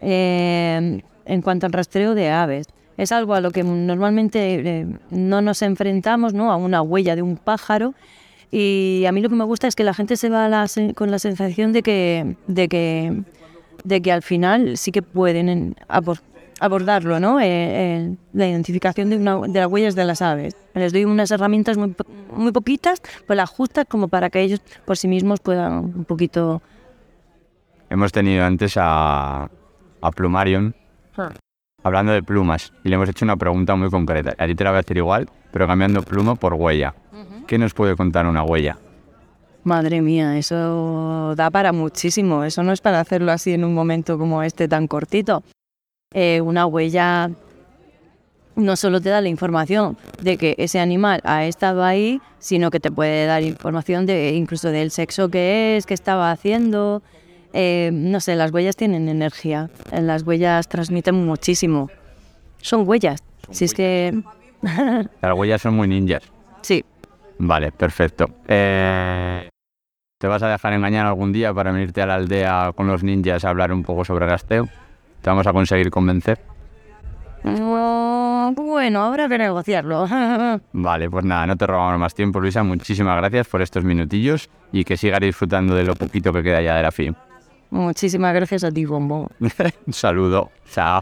[0.00, 2.66] eh, en cuanto al rastreo de aves.
[2.96, 6.52] Es algo a lo que normalmente eh, no nos enfrentamos, ¿no?
[6.52, 7.94] A una huella de un pájaro.
[8.52, 11.10] Y a mí lo que me gusta es que la gente se va la con
[11.10, 13.22] la sensación de que, de que,
[13.82, 15.74] de que al final sí que pueden
[16.60, 17.40] abordarlo, ¿no?
[17.40, 20.56] Eh, eh, la identificación de, una- de las huellas de las aves.
[20.74, 24.60] Les doy unas herramientas muy, po- muy poquitas, pues las justas como para que ellos
[24.84, 26.62] por sí mismos puedan un poquito...
[27.90, 29.48] Hemos tenido antes a,
[30.00, 30.74] a Plumarion
[31.82, 34.34] hablando de plumas y le hemos hecho una pregunta muy concreta.
[34.38, 36.94] A ti te la voy a hacer igual, pero cambiando pluma por huella.
[37.46, 38.78] ¿Qué nos puede contar una huella?
[39.64, 42.42] Madre mía, eso da para muchísimo.
[42.44, 45.42] Eso no es para hacerlo así en un momento como este tan cortito.
[46.14, 47.30] Eh, una huella
[48.56, 52.78] no solo te da la información de que ese animal ha estado ahí, sino que
[52.80, 57.02] te puede dar información de incluso del sexo que es, qué estaba haciendo.
[57.52, 59.70] Eh, no sé, las huellas tienen energía.
[59.92, 61.90] eh, Las huellas transmiten muchísimo.
[62.60, 63.22] Son huellas.
[63.50, 64.22] Si es que...
[65.20, 66.22] Las huellas son muy ninjas.
[66.62, 66.84] sí,
[67.36, 68.26] Vale, perfecto.
[68.48, 69.48] Eh,
[70.18, 73.44] ¿Te vas a dejar engañar algún día para venirte a la aldea con los ninjas
[73.44, 74.68] a hablar un poco sobre gasteo?
[75.24, 76.38] ¿Te vamos a conseguir convencer?
[77.44, 80.06] Mm, bueno, habrá que negociarlo.
[80.74, 82.62] Vale, pues nada, no te robamos más tiempo, Luisa.
[82.62, 86.76] Muchísimas gracias por estos minutillos y que sigas disfrutando de lo poquito que queda ya
[86.76, 87.14] de la FIM.
[87.70, 89.30] Muchísimas gracias a ti, Bombo.
[89.86, 90.50] Un saludo.
[90.70, 91.00] Chao.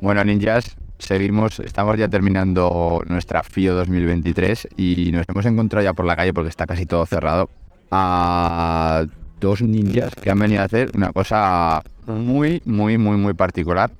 [0.00, 6.06] Bueno, ninjas, seguimos, estamos ya terminando nuestra FIO 2023 y nos hemos encontrado ya por
[6.06, 7.50] la calle, porque está casi todo cerrado,
[7.90, 9.04] a
[9.40, 13.90] dos ninjas que han venido a hacer una cosa muy, muy, muy, muy particular,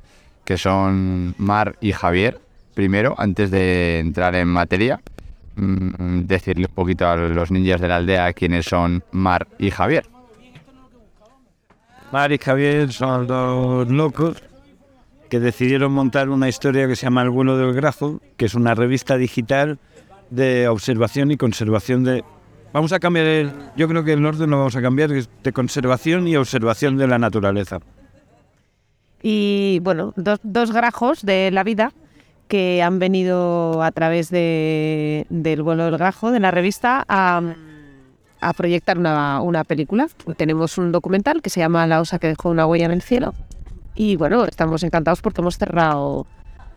[0.44, 2.40] que son Mar y Javier.
[2.74, 5.00] Primero, antes de entrar en materia,
[5.56, 10.06] mm, decirle un poquito a los ninjas de la aldea quiénes son Mar y Javier.
[12.12, 14.47] Mar y Javier son dos locos
[15.28, 18.74] que decidieron montar una historia que se llama El vuelo del grajo, que es una
[18.74, 19.78] revista digital
[20.30, 22.24] de observación y conservación de...
[22.72, 23.52] Vamos a cambiar el...
[23.76, 27.06] Yo creo que el orden lo vamos a cambiar, es de conservación y observación de
[27.06, 27.80] la naturaleza.
[29.22, 31.92] y bueno, dos, dos grajos de la vida
[32.46, 37.42] que han venido a través de, del vuelo del grajo, de la revista, a,
[38.40, 40.08] a proyectar una, una película.
[40.36, 43.34] Tenemos un documental que se llama La osa que dejó una huella en el cielo.
[44.00, 46.24] Y bueno, estamos encantados porque hemos cerrado,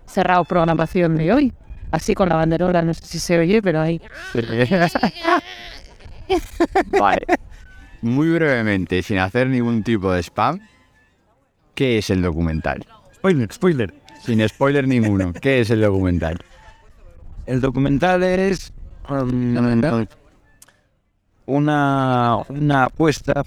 [0.08, 1.54] cerrado programación de hoy.
[1.92, 4.02] Así con la banderola, no sé si se oye, pero ahí.
[7.00, 7.28] Vale.
[8.02, 10.62] Muy brevemente, sin hacer ningún tipo de spam,
[11.76, 12.88] ¿qué es el documental?
[13.14, 13.94] Spoiler, spoiler.
[14.24, 16.40] Sin spoiler ninguno, ¿qué es el documental?
[17.46, 18.74] El documental es
[19.08, 19.84] um,
[21.46, 23.44] una, una apuesta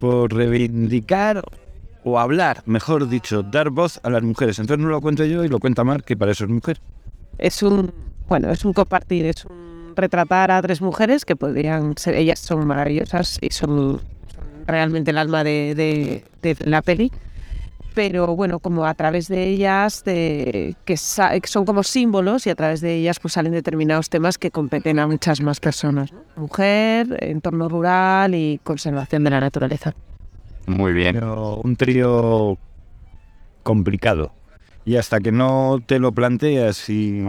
[0.00, 1.40] por reivindicar
[2.04, 4.58] o hablar, mejor dicho, dar voz a las mujeres.
[4.58, 6.80] Entonces no lo cuento yo y lo cuenta Mar, que para eso es mujer.
[7.38, 7.92] Es un,
[8.28, 12.66] bueno, es un compartir, es un retratar a tres mujeres que podrían ser, ellas son
[12.66, 14.00] maravillosas y son,
[14.66, 16.24] realmente el alma de,
[16.60, 17.10] la peli.
[17.94, 22.96] Pero bueno, como a través de ellas, que son como símbolos y a través de
[22.96, 26.10] ellas pues salen determinados temas que competen a muchas más personas.
[26.34, 29.94] Mujer, entorno rural y conservación de la naturaleza.
[30.66, 31.14] Muy bien.
[31.14, 32.58] Pero un trío
[33.62, 34.32] complicado.
[34.84, 37.24] Y hasta que no te lo planteas y,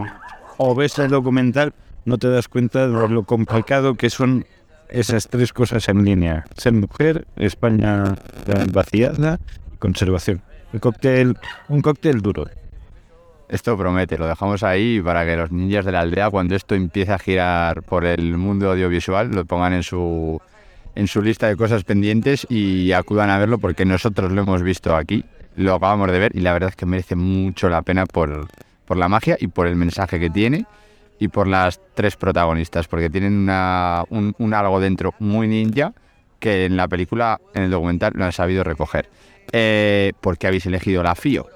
[0.58, 1.72] o ves el documental,
[2.04, 4.46] no te das cuenta de lo complicado que son
[4.88, 6.44] esas tres cosas en línea.
[6.56, 8.16] Ser mujer, España
[8.72, 9.38] vaciada
[9.72, 10.42] y conservación.
[10.72, 11.36] Un cóctel,
[11.68, 12.46] un cóctel duro.
[13.48, 17.12] Esto promete, lo dejamos ahí para que los ninjas de la aldea, cuando esto empiece
[17.12, 20.40] a girar por el mundo audiovisual, lo pongan en su,
[20.96, 24.96] en su lista de cosas pendientes y acudan a verlo porque nosotros lo hemos visto
[24.96, 25.24] aquí,
[25.54, 28.48] lo acabamos de ver y la verdad es que merece mucho la pena por,
[28.84, 30.66] por la magia y por el mensaje que tiene
[31.18, 35.92] y por las tres protagonistas, porque tienen una- un, algo dentro muy ninja
[36.40, 39.08] que en la película, en el documental, lo han sabido recoger.
[39.52, 41.46] Eh, ¿Por qué habéis elegido la FIO?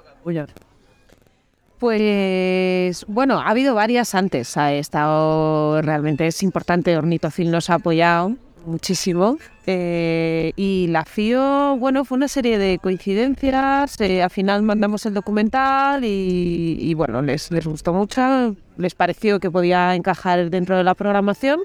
[1.79, 4.57] Pues bueno, ha habido varias antes.
[4.57, 6.97] Ha estado realmente es importante.
[6.97, 9.39] Ornitocil nos ha apoyado muchísimo.
[9.67, 14.01] Eh, y la FIO, bueno, fue una serie de coincidencias.
[14.01, 18.57] eh, al final mandamos el documental y, bueno, les, les gustó mucho.
[18.77, 21.61] Les pareció que podía encajar dentro de la programación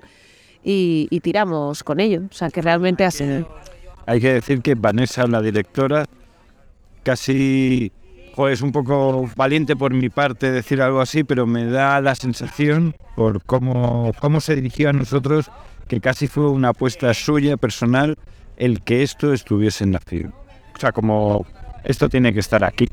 [0.63, 2.23] y, tiramos con ello.
[2.29, 3.47] O sea que realmente ha sido.
[4.05, 6.05] Hay que decir que Vanessa, la directora,
[7.03, 7.91] casi
[8.49, 12.93] es un poco valiente por mi parte decir algo así, pero me da la sensación,
[13.15, 15.49] por cómo, cómo se dirigió a nosotros,
[15.87, 18.17] que casi fue una apuesta suya, personal,
[18.57, 20.31] el que esto estuviese en la FIO.
[20.75, 21.45] O sea, como
[21.83, 22.89] esto tiene que estar aquí.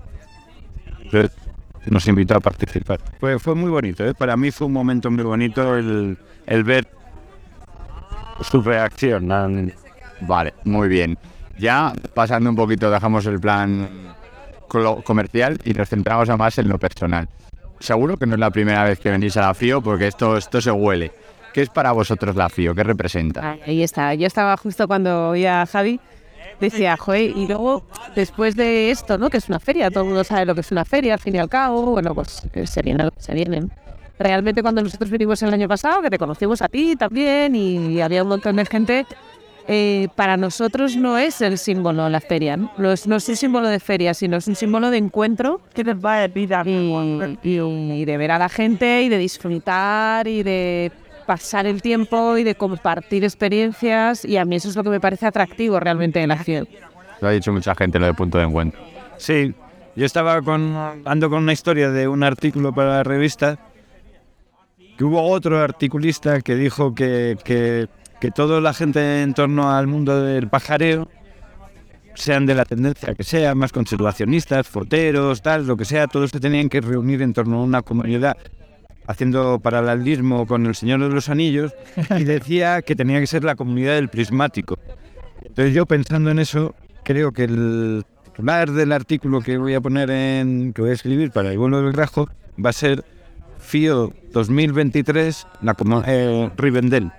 [1.86, 3.00] Nos invitó a participar.
[3.18, 4.14] Fue, fue muy bonito, ¿eh?
[4.14, 6.16] para mí fue un momento muy bonito el,
[6.46, 6.86] el ver
[8.42, 9.30] su reacción.
[9.32, 9.74] al-
[10.20, 11.18] Vale, muy bien.
[11.58, 13.88] Ya pasando un poquito, dejamos el plan
[15.04, 17.28] comercial y nos centramos a más en lo personal.
[17.80, 20.60] Seguro que no es la primera vez que venís a la FIO porque esto, esto
[20.60, 21.12] se huele.
[21.52, 22.74] ¿Qué es para vosotros la FIO?
[22.74, 23.56] ¿Qué representa?
[23.66, 24.14] Ahí está.
[24.14, 26.00] Yo estaba justo cuando oía a Javi,
[26.60, 27.84] decía, joder, y luego
[28.16, 29.28] después de esto, ¿no?
[29.30, 31.34] Que es una feria, todo el mundo sabe lo que es una feria, al fin
[31.34, 33.70] y al cabo, bueno, pues eh, se vienen, se vienen.
[34.18, 38.22] Realmente cuando nosotros vinimos el año pasado, que te conocimos a ti también y había
[38.22, 39.06] un montón de gente,
[39.68, 42.70] eh, para nosotros no es el símbolo la feria, ¿no?
[42.78, 45.60] No es, no es un símbolo de feria, sino es un símbolo de encuentro
[46.68, 47.60] y, y-
[48.00, 50.90] y de ver a la gente y de disfrutar y de
[51.26, 55.00] pasar el tiempo y de compartir experiencias y a mí eso es lo que me
[55.00, 56.68] parece atractivo realmente de la acción.
[57.20, 58.80] Lo ha dicho mucha gente lo de punto de encuentro.
[59.16, 59.54] Sí,
[59.94, 63.58] yo estaba con, ando con una historia de un artículo para la revista,
[64.96, 67.88] que hubo otro articulista que dijo que, que,
[68.20, 71.08] que toda la gente en torno al mundo del pajareo,
[72.14, 76.40] sean de la tendencia que sea, más conservacionistas, foteros, tal, lo que sea, todos se
[76.40, 78.36] tenían que reunir en torno a una comunidad
[79.06, 81.74] haciendo paralelismo con el Señor de los Anillos
[82.18, 84.78] y decía que tenía que ser la comunidad del prismático.
[85.44, 90.10] Entonces yo pensando en eso, creo que el titular del artículo que voy a poner
[90.10, 92.28] en, que voy a escribir para el vuelo del grajo
[92.64, 93.04] va a ser
[93.58, 95.76] FIO 2023, la
[96.06, 97.10] eh, Rivendell,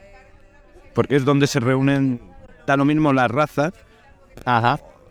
[0.93, 2.19] porque es donde se reúnen,
[2.67, 3.73] da lo mismo las razas,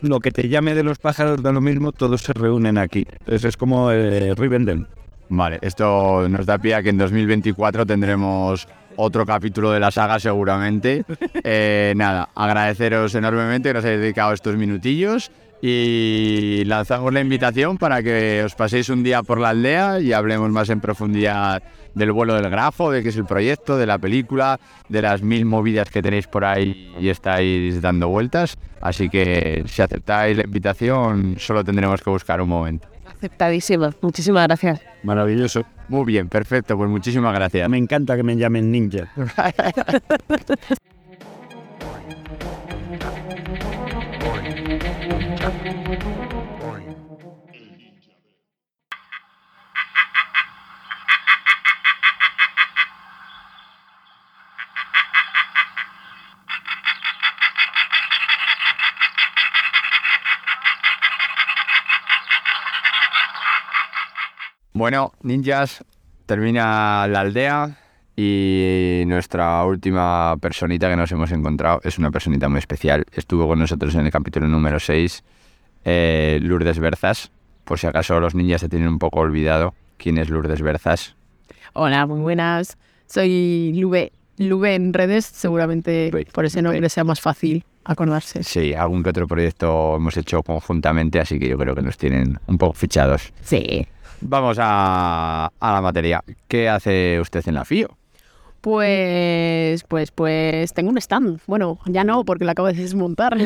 [0.00, 3.06] lo que te llame de los pájaros da lo mismo, todos se reúnen aquí.
[3.20, 4.86] Entonces es como eh, Rivendell.
[5.34, 10.20] Vale, esto nos da pie a que en 2024 tendremos otro capítulo de la saga
[10.20, 11.04] seguramente.
[11.44, 18.02] Eh, nada, agradeceros enormemente que nos hayáis dedicado estos minutillos y lanzamos la invitación para
[18.02, 21.62] que os paséis un día por la aldea y hablemos más en profundidad
[21.94, 25.46] del vuelo del grafo, de qué es el proyecto, de la película, de las mil
[25.46, 28.56] movidas que tenéis por ahí y estáis dando vueltas.
[28.80, 32.91] Así que si aceptáis la invitación, solo tendremos que buscar un momento.
[33.22, 33.94] Aceptadísima.
[34.00, 34.80] Muchísimas gracias.
[35.04, 35.64] Maravilloso.
[35.88, 37.68] Muy bien, perfecto, pues muchísimas gracias.
[37.68, 39.12] Me encanta que me llamen ninja.
[64.82, 65.84] Bueno, ninjas,
[66.26, 67.78] termina la aldea,
[68.16, 73.04] Y nuestra última personita que nos hemos encontrado es una personita muy especial.
[73.12, 75.22] Estuvo con nosotros en el capítulo número 6,
[75.84, 77.30] eh, Lourdes Berzas.
[77.62, 81.14] Por si acaso los niños se tienen un poco olvidado quién es Lourdes Berzas.
[81.74, 82.76] Hola, muy buenas.
[83.06, 84.10] Soy Lube.
[84.36, 88.42] Lube en redes, seguramente por ese nombre sea más fácil acordarse.
[88.42, 92.40] Sí, algún que otro proyecto hemos hecho conjuntamente, así que yo creo que nos tienen
[92.48, 93.32] un poco fichados.
[93.42, 93.86] Sí.
[94.22, 96.22] Vamos a, a la materia.
[96.48, 97.96] ¿Qué hace usted en la FIO?
[98.60, 101.40] Pues, pues, pues tengo un stand.
[101.46, 103.36] Bueno, ya no, porque lo acabo de desmontar.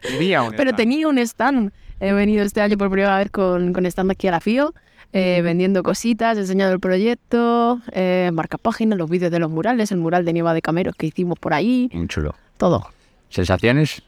[0.00, 1.72] Tenía un Pero tenía un stand.
[1.98, 4.72] He venido este año por primera vez con, con stand aquí a la FIO,
[5.12, 9.98] eh, vendiendo cositas, enseñando el proyecto, eh, marca páginas, los vídeos de los murales, el
[9.98, 12.34] mural de Nieva de Cameros que hicimos por ahí, Un chulo.
[12.56, 12.86] todo.
[13.28, 14.02] ¿Sensaciones?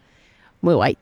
[0.64, 0.96] Muy guay.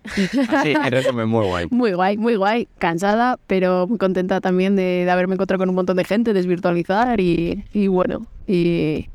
[0.49, 1.67] Así, en resumen, muy guay.
[1.71, 5.77] Muy guay, muy guay, cansada, pero muy contenta también de, de haberme encontrado con un
[5.77, 9.09] montón de gente, desvirtualizar y, y bueno, y,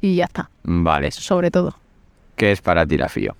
[0.00, 1.10] y ya está, Vale.
[1.10, 1.74] sobre todo.
[2.36, 3.34] ¿Qué es para ti la FIO?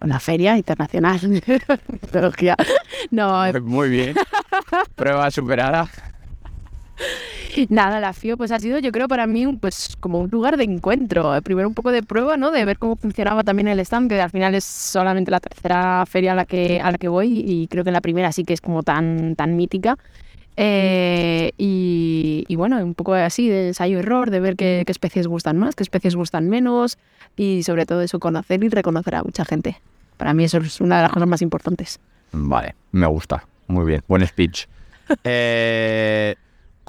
[0.00, 1.60] La Feria Internacional de
[1.92, 2.56] Mitología.
[3.10, 4.14] No, eh, Muy bien.
[4.96, 5.86] Prueba superada.
[7.68, 10.56] Nada, la FIO pues ha sido yo creo para mí un- pues como un lugar
[10.56, 11.34] de encuentro.
[11.36, 12.50] Eh, Primero un poco de prueba, ¿no?
[12.50, 16.32] De ver cómo funcionaba también el stand, que al final es solamente la tercera feria
[16.32, 18.60] a la que, a la que voy y creo que la primera sí que es
[18.60, 19.98] como tan, tan mítica.
[20.56, 25.56] Eh, y, y bueno, un poco así de ensayo-error, de ver qué, qué especies gustan
[25.56, 26.98] más, qué especies gustan menos
[27.36, 29.80] y sobre todo eso, conocer y reconocer a mucha gente.
[30.18, 31.98] Para mí eso es una de las cosas más importantes.
[32.32, 33.44] Vale, me gusta.
[33.68, 34.66] Muy bien, buen speech.
[35.24, 36.36] Eh,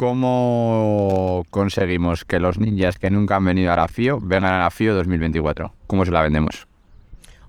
[0.02, 4.72] ¿Cómo conseguimos que los ninjas que nunca han venido a la FIO vengan a la
[4.72, 5.72] FIO 2024?
[5.86, 6.68] ¿Cómo se la vendemos?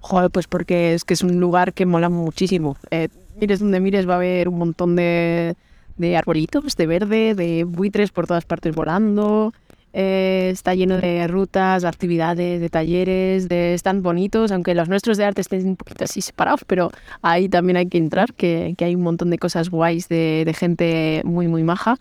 [0.01, 2.77] Joder, pues porque es que es un lugar que mola muchísimo.
[2.91, 3.09] Eh,
[3.41, 5.57] mires donde mires va a haber un montón de,
[5.97, 9.55] de arbolitos, de verde, de buitres por todas partes volando.
[9.95, 15.17] Eh, está lleno de rutas, de actividades, de talleres, de stand bonitos, aunque los nuestros
[15.17, 16.91] de arte estén un poquito así separados, pero
[17.23, 20.53] ahí también hay que entrar, que, que hay un montón de cosas guays de, de
[20.53, 21.97] gente muy, muy maja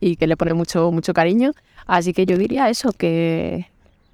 [0.00, 1.52] y que le pone mucho, mucho cariño.
[1.86, 3.66] Así que yo diría eso, que,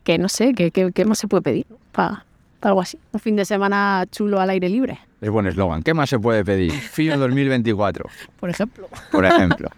[0.05, 2.25] que no sé, que, que, ¿qué más se puede pedir para
[2.61, 2.99] algo así?
[3.13, 5.83] Un fin de semana chulo al aire libre, Es buen eslogan.
[5.83, 6.73] ¿Qué más se puede pedir?
[6.73, 8.09] FIO 2024,
[8.41, 8.89] por ejemplo.
[9.11, 9.69] por ejemplo.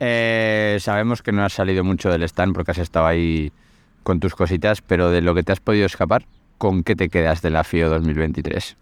[0.00, 3.52] Eh, sabemos que no has salido mucho del stand porque has estado ahí
[4.02, 6.24] con tus cositas, pero de lo que te has podido escapar,
[6.56, 8.76] ¿con qué te quedas de la FIO 2023?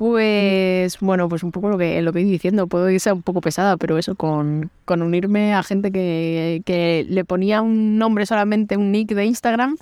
[0.00, 3.42] Pues bueno, pues un poco lo que lo que iba diciendo, puedo irse un poco
[3.42, 8.78] pesada, pero eso, con, con unirme a gente que, que le ponía un nombre solamente,
[8.78, 9.76] un nick de Instagram,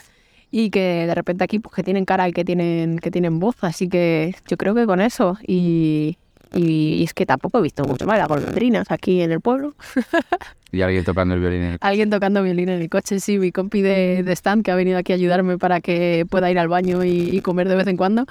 [0.50, 3.54] y que de repente aquí pues que tienen cara y que tienen, que tienen voz,
[3.60, 6.18] así que yo creo que con eso, y,
[6.52, 9.76] y, y es que tampoco he visto mucho más, las golondrinas aquí en el pueblo.
[10.70, 11.78] Y alguien tocando el violín en el...
[11.80, 14.98] Alguien tocando violín en el coche, sí, mi compi de, de stand que ha venido
[14.98, 17.96] aquí a ayudarme para que pueda ir al baño y, y comer de vez en
[17.96, 18.26] cuando.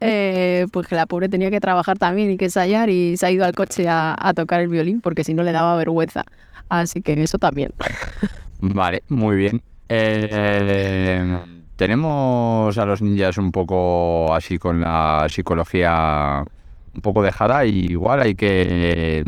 [0.00, 3.30] Eh, pues que la pobre tenía que trabajar también y que ensayar y se ha
[3.30, 6.24] ido al coche a, a tocar el violín porque si no le daba vergüenza.
[6.70, 7.72] Así que eso también.
[8.60, 9.60] Vale, muy bien.
[9.88, 11.38] Eh,
[11.76, 16.44] tenemos a los ninjas un poco así con la psicología
[16.94, 19.24] un poco dejada y igual hay que eh,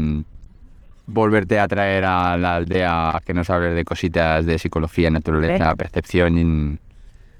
[1.07, 5.75] volverte a traer a la aldea a que nos hables de cositas de psicología, naturaleza,
[5.77, 6.39] percepción.
[6.39, 6.79] y-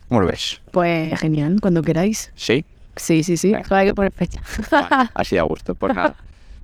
[0.09, 0.61] ¿Cómo lo ves?
[0.73, 2.33] Pues genial, cuando queráis.
[2.35, 2.65] ¿Sí?
[2.97, 3.53] Sí, sí, sí.
[3.67, 4.41] Solo hay que poner fecha.
[5.15, 5.75] Así a gusto.
[5.75, 6.15] Pues nada.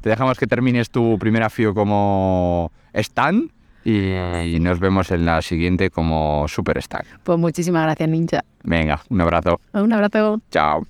[0.01, 3.51] Te dejamos que termines tu primera FIO como stand
[3.85, 7.07] y nos vemos en la siguiente como super stand.
[7.23, 8.45] Pues muchísimas gracias, Ninja.
[8.63, 9.61] Venga, un abrazo.
[9.73, 10.41] Un abrazo.
[10.51, 10.87] Chao.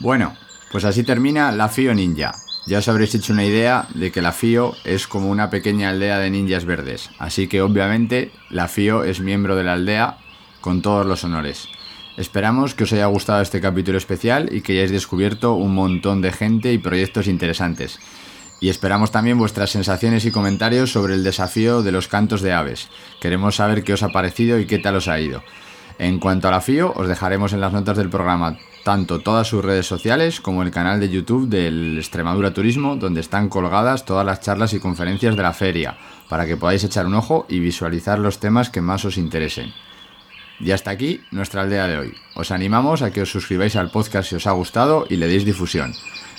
[0.00, 0.32] Bueno,
[0.70, 2.32] pues así termina la FIO Ninja.
[2.68, 6.18] Ya os habréis hecho una idea de que la FIO es como una pequeña aldea
[6.18, 10.18] de ninjas verdes, así que obviamente la FIO es miembro de la aldea
[10.60, 11.66] con todos los honores.
[12.18, 16.30] Esperamos que os haya gustado este capítulo especial y que hayáis descubierto un montón de
[16.30, 18.00] gente y proyectos interesantes.
[18.60, 22.90] Y esperamos también vuestras sensaciones y comentarios sobre el desafío de los cantos de aves.
[23.18, 25.42] Queremos saber qué os ha parecido y qué tal os ha ido.
[25.98, 28.58] En cuanto a la FIO, os dejaremos en las notas del programa
[28.88, 33.50] tanto todas sus redes sociales como el canal de YouTube del Extremadura Turismo, donde están
[33.50, 35.98] colgadas todas las charlas y conferencias de la feria,
[36.30, 39.74] para que podáis echar un ojo y visualizar los temas que más os interesen.
[40.60, 42.14] Y hasta aquí nuestra aldea de hoy.
[42.34, 45.44] Os animamos a que os suscribáis al podcast si os ha gustado y le deis
[45.44, 45.94] difusión.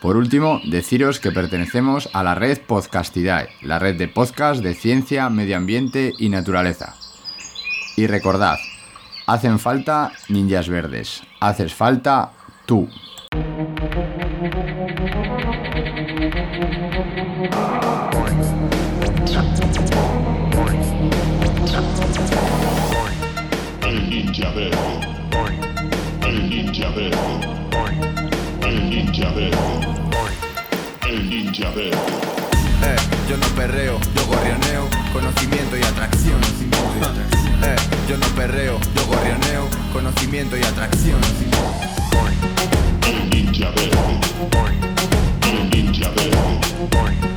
[0.01, 5.29] Por último, deciros que pertenecemos a la red Podcastidae, la red de podcast de ciencia,
[5.29, 6.95] medio ambiente y naturaleza.
[7.95, 8.57] Y recordad,
[9.25, 12.31] hacen falta ninjas verdes, haces falta
[12.67, 12.87] tú.
[31.59, 32.95] Eh,
[33.27, 36.39] yo no perreo, yo gorrioneo, conocimiento y atracción.
[37.63, 37.75] Eh,
[38.07, 41.19] yo no perreo, yo gorrioneo, conocimiento y atracción.
[43.07, 44.19] El ninja verde.
[45.49, 47.36] El ninja verde.